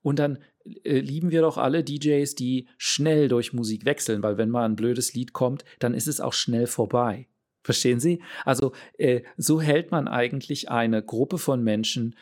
Und 0.01 0.19
dann 0.19 0.39
äh, 0.83 0.99
lieben 0.99 1.31
wir 1.31 1.41
doch 1.41 1.57
alle 1.57 1.83
DJs, 1.83 2.35
die 2.35 2.67
schnell 2.77 3.27
durch 3.29 3.53
Musik 3.53 3.85
wechseln, 3.85 4.23
weil 4.23 4.37
wenn 4.37 4.49
mal 4.49 4.65
ein 4.65 4.75
blödes 4.75 5.13
Lied 5.13 5.33
kommt, 5.33 5.63
dann 5.79 5.93
ist 5.93 6.07
es 6.07 6.19
auch 6.19 6.33
schnell 6.33 6.67
vorbei. 6.67 7.27
Verstehen 7.63 8.01
Sie? 8.01 8.21
Also 8.43 8.73
äh, 8.97 9.21
so 9.37 9.61
hält 9.61 9.91
man 9.91 10.09
eigentlich 10.09 10.69
eine 10.69 11.01
Gruppe 11.01 11.37
von 11.37 11.63
Menschen 11.63 12.15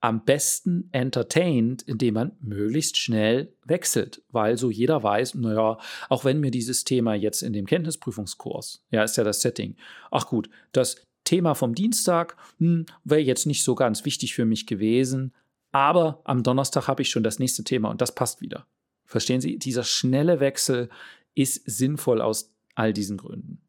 am 0.00 0.24
besten 0.24 0.88
entertained, 0.92 1.82
indem 1.82 2.14
man 2.14 2.32
möglichst 2.40 2.96
schnell 2.96 3.52
wechselt, 3.64 4.22
weil 4.30 4.56
so 4.56 4.70
jeder 4.70 5.02
weiß, 5.02 5.34
naja, 5.34 5.78
auch 6.08 6.24
wenn 6.24 6.38
mir 6.38 6.52
dieses 6.52 6.84
Thema 6.84 7.14
jetzt 7.14 7.42
in 7.42 7.52
dem 7.52 7.66
Kenntnisprüfungskurs, 7.66 8.84
ja, 8.90 9.02
ist 9.02 9.16
ja 9.16 9.24
das 9.24 9.40
Setting, 9.40 9.74
ach 10.12 10.28
gut, 10.28 10.48
das 10.70 11.05
Thema 11.26 11.54
vom 11.54 11.74
Dienstag 11.74 12.36
hm, 12.58 12.86
wäre 13.04 13.20
jetzt 13.20 13.44
nicht 13.44 13.62
so 13.62 13.74
ganz 13.74 14.06
wichtig 14.06 14.34
für 14.34 14.46
mich 14.46 14.66
gewesen, 14.66 15.34
aber 15.72 16.22
am 16.24 16.42
Donnerstag 16.42 16.88
habe 16.88 17.02
ich 17.02 17.10
schon 17.10 17.22
das 17.22 17.38
nächste 17.38 17.64
Thema 17.64 17.90
und 17.90 18.00
das 18.00 18.14
passt 18.14 18.40
wieder. 18.40 18.66
Verstehen 19.04 19.42
Sie, 19.42 19.58
dieser 19.58 19.84
schnelle 19.84 20.40
Wechsel 20.40 20.88
ist 21.34 21.62
sinnvoll 21.66 22.22
aus 22.22 22.54
all 22.74 22.94
diesen 22.94 23.18
Gründen. 23.18 23.60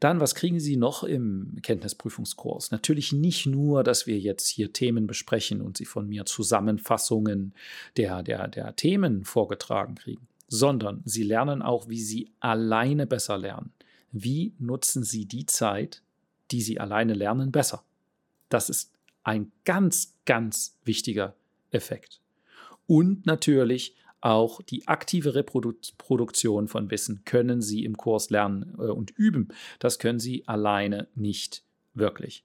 Dann, 0.00 0.20
was 0.20 0.34
kriegen 0.34 0.60
Sie 0.60 0.76
noch 0.76 1.04
im 1.04 1.58
Kenntnisprüfungskurs? 1.62 2.70
Natürlich 2.70 3.12
nicht 3.12 3.46
nur, 3.46 3.82
dass 3.82 4.06
wir 4.06 4.18
jetzt 4.18 4.48
hier 4.48 4.72
Themen 4.72 5.06
besprechen 5.06 5.60
und 5.60 5.76
Sie 5.76 5.84
von 5.84 6.08
mir 6.08 6.24
Zusammenfassungen 6.26 7.54
der, 7.96 8.22
der, 8.22 8.48
der 8.48 8.76
Themen 8.76 9.24
vorgetragen 9.24 9.94
kriegen, 9.94 10.26
sondern 10.48 11.02
Sie 11.04 11.22
lernen 11.22 11.62
auch, 11.62 11.88
wie 11.88 12.00
Sie 12.00 12.30
alleine 12.40 13.06
besser 13.06 13.38
lernen. 13.38 13.72
Wie 14.12 14.54
nutzen 14.58 15.02
Sie 15.02 15.26
die 15.26 15.46
Zeit, 15.46 16.03
die 16.54 16.62
Sie 16.62 16.78
alleine 16.78 17.14
lernen, 17.14 17.50
besser? 17.50 17.82
Das 18.48 18.70
ist 18.70 18.92
ein 19.24 19.50
ganz, 19.64 20.14
ganz 20.24 20.78
wichtiger 20.84 21.34
Effekt. 21.72 22.20
Und 22.86 23.26
natürlich 23.26 23.96
auch 24.20 24.62
die 24.62 24.86
aktive 24.86 25.34
Reproduktion 25.34 26.68
von 26.68 26.92
Wissen 26.92 27.22
können 27.24 27.60
Sie 27.60 27.84
im 27.84 27.96
Kurs 27.96 28.30
lernen 28.30 28.76
äh, 28.78 28.82
und 28.82 29.10
üben. 29.10 29.48
Das 29.80 29.98
können 29.98 30.20
Sie 30.20 30.46
alleine 30.46 31.08
nicht 31.16 31.64
wirklich. 31.92 32.44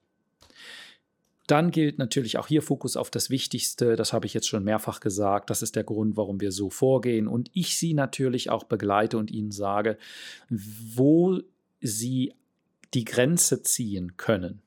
Dann 1.46 1.70
gilt 1.70 2.00
natürlich 2.00 2.40
auch 2.40 2.48
hier 2.48 2.64
Fokus 2.64 2.98
auf 2.98 3.12
das 3.12 3.30
Wichtigste. 3.30 3.96
Das 3.96 4.12
habe 4.12 4.26
ich 4.26 4.34
jetzt 4.34 4.48
schon 4.48 4.64
mehrfach 4.64 5.02
gesagt. 5.02 5.52
Das 5.52 5.62
ist 5.62 5.76
der 5.76 5.84
Grund, 5.84 6.18
warum 6.18 6.42
wir 6.42 6.52
so 6.52 6.72
vorgehen. 6.72 7.28
Und 7.28 7.52
ich 7.54 7.78
Sie 7.78 7.94
natürlich 7.94 8.50
auch 8.50 8.64
begleite 8.64 9.20
und 9.20 9.30
Ihnen 9.30 9.52
sage, 9.52 9.98
wo 10.50 11.40
Sie 11.80 12.34
die 12.94 13.06
Grenze 13.06 13.62
ziehen 13.62 14.18
können, 14.18 14.62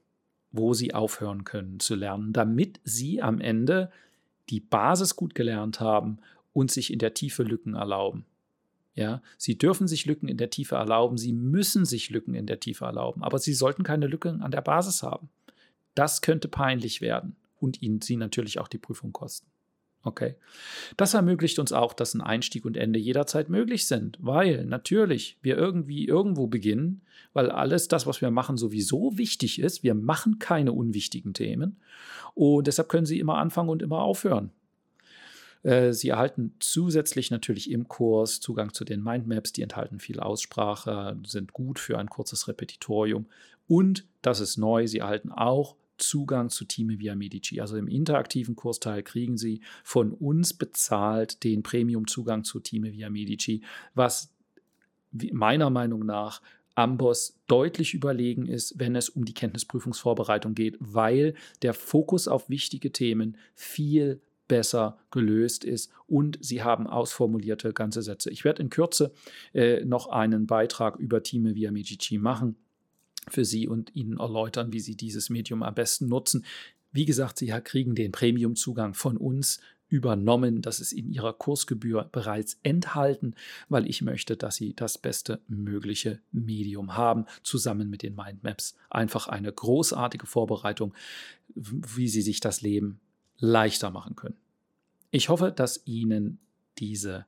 wo 0.51 0.75
Sie 0.75 0.95
aufhören 0.95 1.45
können 1.45 1.81
zu 1.81 1.95
lernen, 1.95 2.33
damit 2.33 2.81
Sie 2.85 3.23
am 3.23 3.41
Ende 3.41 3.91
die 4.49 4.61
Basis 4.61 5.17
gut 5.17 5.35
gelernt 5.35 5.81
haben 5.81 6.19
und 6.53 6.71
sich 6.71 6.93
in 6.93 6.99
der 6.99 7.15
Tiefe 7.15 7.43
Lücken 7.43 7.75
erlauben. 7.75 8.27
Ja, 8.95 9.23
sie 9.39 9.57
dürfen 9.57 9.89
sich 9.89 10.05
Lücken 10.05 10.29
in 10.29 10.37
der 10.37 10.51
Tiefe 10.51 10.75
erlauben, 10.75 11.17
sie 11.17 11.33
müssen 11.33 11.87
sich 11.87 12.11
Lücken 12.11 12.35
in 12.35 12.47
der 12.47 12.61
Tiefe 12.61 12.85
erlauben, 12.85 13.23
aber 13.23 13.39
sie 13.39 13.55
sollten 13.55 13.85
keine 13.85 14.07
Lücken 14.07 14.43
an 14.43 14.51
der 14.51 14.61
Basis 14.61 15.03
haben. 15.03 15.31
Das 15.95 16.21
könnte 16.21 16.49
peinlich 16.49 17.01
werden 17.01 17.37
und 17.59 17.81
ihnen 17.81 18.03
sie 18.03 18.17
natürlich 18.17 18.59
auch 18.59 18.69
die 18.69 18.79
Prüfung 18.79 19.13
kosten. 19.13 19.47
Okay. 20.05 20.35
Das 20.97 21.15
ermöglicht 21.15 21.61
uns 21.61 21.73
auch, 21.73 21.93
dass 21.93 22.15
ein 22.15 22.21
Einstieg 22.21 22.65
und 22.65 22.77
Ende 22.77 22.99
jederzeit 22.99 23.49
möglich 23.49 23.87
sind, 23.87 24.19
weil 24.21 24.65
natürlich 24.65 25.39
wir 25.43 25.57
irgendwie 25.57 26.07
irgendwo 26.07 26.49
beginnen, 26.49 27.03
weil 27.33 27.51
alles 27.51 27.87
das, 27.87 28.07
was 28.07 28.21
wir 28.21 28.31
machen, 28.31 28.57
sowieso 28.57 29.17
wichtig 29.17 29.61
ist. 29.61 29.85
Wir 29.85 29.95
machen 29.95 30.41
keine 30.41 30.73
unwichtigen 30.73 31.35
Themen 31.35 31.77
und 32.35 32.67
deshalb 32.67 32.89
können 32.89 33.07
Sie 33.07 33.21
immer 33.21 33.39
anfangen 33.39 33.69
und 33.69 33.81
immer 33.81 34.01
aufhören. 34.01 34.51
Äh, 35.63 35.93
Sie 35.93 36.09
erhalten 36.09 36.55
zusätzlich 36.59 37.31
natürlich 37.31 37.71
im 37.71 37.87
Kurs 37.87 38.41
Zugang 38.41 38.73
zu 38.75 38.85
den 38.85 39.05
Mindmaps, 39.05 39.53
die 39.53 39.63
enthalten 39.63 40.01
viel 40.01 40.19
Aussprache, 40.19 41.17
sind 41.25 41.53
gut 41.53 41.79
für 41.79 41.99
ein 41.99 42.11
kurzes 42.11 42.49
Repetitorium. 42.49 43.27
Und, 43.69 44.05
das 44.21 44.41
ist 44.41 44.57
neu, 44.57 44.89
Sie 44.89 44.99
erhalten 44.99 45.31
auch 45.31 45.77
Zugang 46.03 46.51
zu 46.51 46.65
Time 46.65 46.99
via 46.99 47.15
Medici. 47.15 47.61
Also 47.61 47.77
im 47.77 47.89
interaktiven 47.89 48.57
Kursteil 48.57 49.03
kriegen 49.03 49.37
Sie 49.39 49.63
von 49.85 50.13
uns 50.13 50.53
bezahlt 50.53 51.45
den 51.45 51.63
Premium-Zugang 51.63 52.45
zu 52.45 52.61
Time 52.61 52.93
via 52.93 53.11
Medici, 53.11 53.63
was 53.95 54.33
meiner 55.13 55.71
Meinung 55.71 56.05
nach 56.05 56.43
Amboss 56.75 57.39
deutlich 57.47 57.95
überlegen 57.95 58.47
ist, 58.47 58.79
wenn 58.79 58.97
es 58.97 59.11
um 59.11 59.25
die 59.25 59.35
Kenntnisprüfungsvorbereitung 59.35 60.55
geht, 60.55 60.77
weil 60.81 61.35
der 61.61 61.75
Fokus 61.75 62.29
auf 62.29 62.49
wichtige 62.49 62.93
Themen 62.93 63.37
viel 63.55 64.23
besser 64.49 64.99
gelöst 65.11 65.65
ist 65.65 65.91
und 66.07 66.39
sie 66.41 66.63
haben 66.63 66.87
ausformulierte 66.87 67.73
ganze 67.73 68.03
Sätze. 68.03 68.31
Ich 68.31 68.45
werde 68.45 68.63
in 68.63 68.71
Kürze 68.71 69.13
äh, 69.53 69.85
noch 69.85 70.09
einen 70.09 70.47
Beitrag 70.47 70.97
über 70.97 71.23
Time 71.23 71.55
via 71.55 71.71
Medici 71.71 72.19
machen 72.19 72.57
für 73.29 73.45
Sie 73.45 73.69
und 73.69 73.95
Ihnen 73.95 74.19
erläutern, 74.19 74.73
wie 74.73 74.81
Sie 74.81 74.97
dieses 74.97 75.31
Medium 75.31 75.63
am 75.63 75.75
besten 75.75 76.09
nutzen. 76.09 76.45
Wie 76.93 77.05
gesagt, 77.05 77.39
Sie 77.39 77.49
kriegen 77.65 77.95
den 77.95 78.13
Premium-Zugang 78.13 78.95
von 78.95 79.17
uns 79.17 79.61
übernommen. 79.89 80.63
Das 80.63 80.81
ist 80.81 80.93
in 80.93 81.11
Ihrer 81.11 81.35
Kursgebühr 81.35 82.09
bereits 82.11 82.59
enthalten, 82.63 83.35
weil 83.69 83.87
ich 83.87 84.03
möchte, 84.03 84.37
dass 84.37 84.57
Sie 84.57 84.75
das 84.75 84.97
beste 84.99 85.41
mögliche 85.49 86.21
Medium 86.33 86.97
haben, 86.97 87.27
zusammen 87.43 87.91
mit 87.91 88.03
den 88.03 88.15
Mindmaps. 88.15 88.75
Einfach 88.91 89.29
eine 89.29 89.53
großartige 89.53 90.27
Vorbereitung, 90.27 90.95
wie 91.55 92.09
Sie 92.09 92.23
sich 92.23 92.41
das 92.41 92.63
Leben 92.63 93.01
leichter 93.39 93.91
machen 93.91 94.17
können. 94.17 94.37
Ich 95.11 95.29
hoffe, 95.29 95.53
dass 95.53 95.87
Ihnen 95.87 96.39
diese 96.79 97.27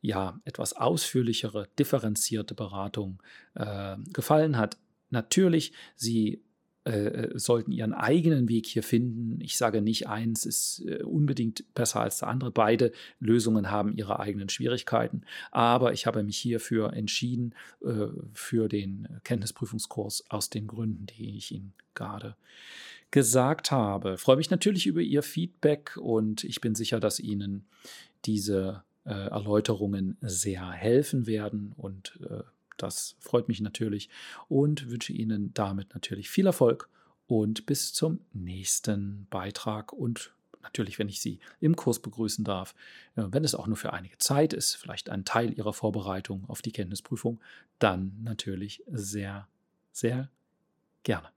ja 0.00 0.40
etwas 0.44 0.72
ausführlichere, 0.72 1.68
differenzierte 1.78 2.54
Beratung 2.54 3.22
äh, 3.54 3.96
gefallen 4.12 4.56
hat. 4.56 4.78
Natürlich, 5.10 5.72
Sie 5.94 6.42
äh, 6.86 7.06
äh, 7.08 7.38
sollten 7.38 7.72
ihren 7.72 7.92
eigenen 7.92 8.48
Weg 8.48 8.64
hier 8.64 8.84
finden. 8.84 9.40
Ich 9.40 9.56
sage 9.56 9.82
nicht, 9.82 10.06
eins 10.06 10.46
ist 10.46 10.84
äh, 10.86 11.02
unbedingt 11.02 11.64
besser 11.74 12.00
als 12.00 12.18
der 12.18 12.28
andere. 12.28 12.52
Beide 12.52 12.92
Lösungen 13.18 13.72
haben 13.72 13.92
ihre 13.96 14.20
eigenen 14.20 14.48
Schwierigkeiten. 14.48 15.22
Aber 15.50 15.92
ich 15.94 16.06
habe 16.06 16.22
mich 16.22 16.38
hierfür 16.38 16.92
entschieden, 16.92 17.54
für 18.32 18.68
den 18.68 19.08
Kenntnisprüfungskurs 19.24 20.30
aus 20.30 20.48
den 20.48 20.66
Gründen, 20.66 21.06
die 21.06 21.36
ich 21.36 21.52
Ihnen 21.52 21.72
gerade 21.94 22.36
gesagt 23.10 23.70
habe. 23.70 24.14
Ich 24.14 24.20
freue 24.20 24.36
mich 24.36 24.50
natürlich 24.50 24.86
über 24.86 25.00
Ihr 25.00 25.22
Feedback 25.22 25.96
und 25.96 26.44
ich 26.44 26.60
bin 26.60 26.74
sicher, 26.74 27.00
dass 27.00 27.18
Ihnen 27.18 27.66
diese 28.24 28.82
Erläuterungen 29.04 30.16
sehr 30.20 30.70
helfen 30.70 31.26
werden 31.26 31.72
und 31.76 32.18
das 32.76 33.16
freut 33.18 33.48
mich 33.48 33.60
natürlich 33.60 34.08
und 34.48 34.90
wünsche 34.90 35.12
Ihnen 35.12 35.52
damit 35.54 35.94
natürlich 35.94 36.30
viel 36.30 36.46
Erfolg 36.46 36.88
und 37.26 37.66
bis 37.66 37.92
zum 37.92 38.20
nächsten 38.32 39.26
Beitrag 39.30 39.92
und 39.92 40.32
natürlich, 40.62 40.98
wenn 40.98 41.08
ich 41.08 41.20
Sie 41.20 41.38
im 41.60 41.76
Kurs 41.76 42.00
begrüßen 42.00 42.44
darf, 42.44 42.74
äh, 43.14 43.22
wenn 43.26 43.44
es 43.44 43.54
auch 43.54 43.66
nur 43.66 43.76
für 43.76 43.92
einige 43.92 44.18
Zeit 44.18 44.52
ist, 44.52 44.74
vielleicht 44.74 45.10
ein 45.10 45.24
Teil 45.24 45.56
Ihrer 45.56 45.72
Vorbereitung 45.72 46.44
auf 46.48 46.62
die 46.62 46.72
Kenntnisprüfung, 46.72 47.40
dann 47.78 48.12
natürlich 48.22 48.82
sehr, 48.88 49.48
sehr 49.92 50.30
gerne. 51.02 51.35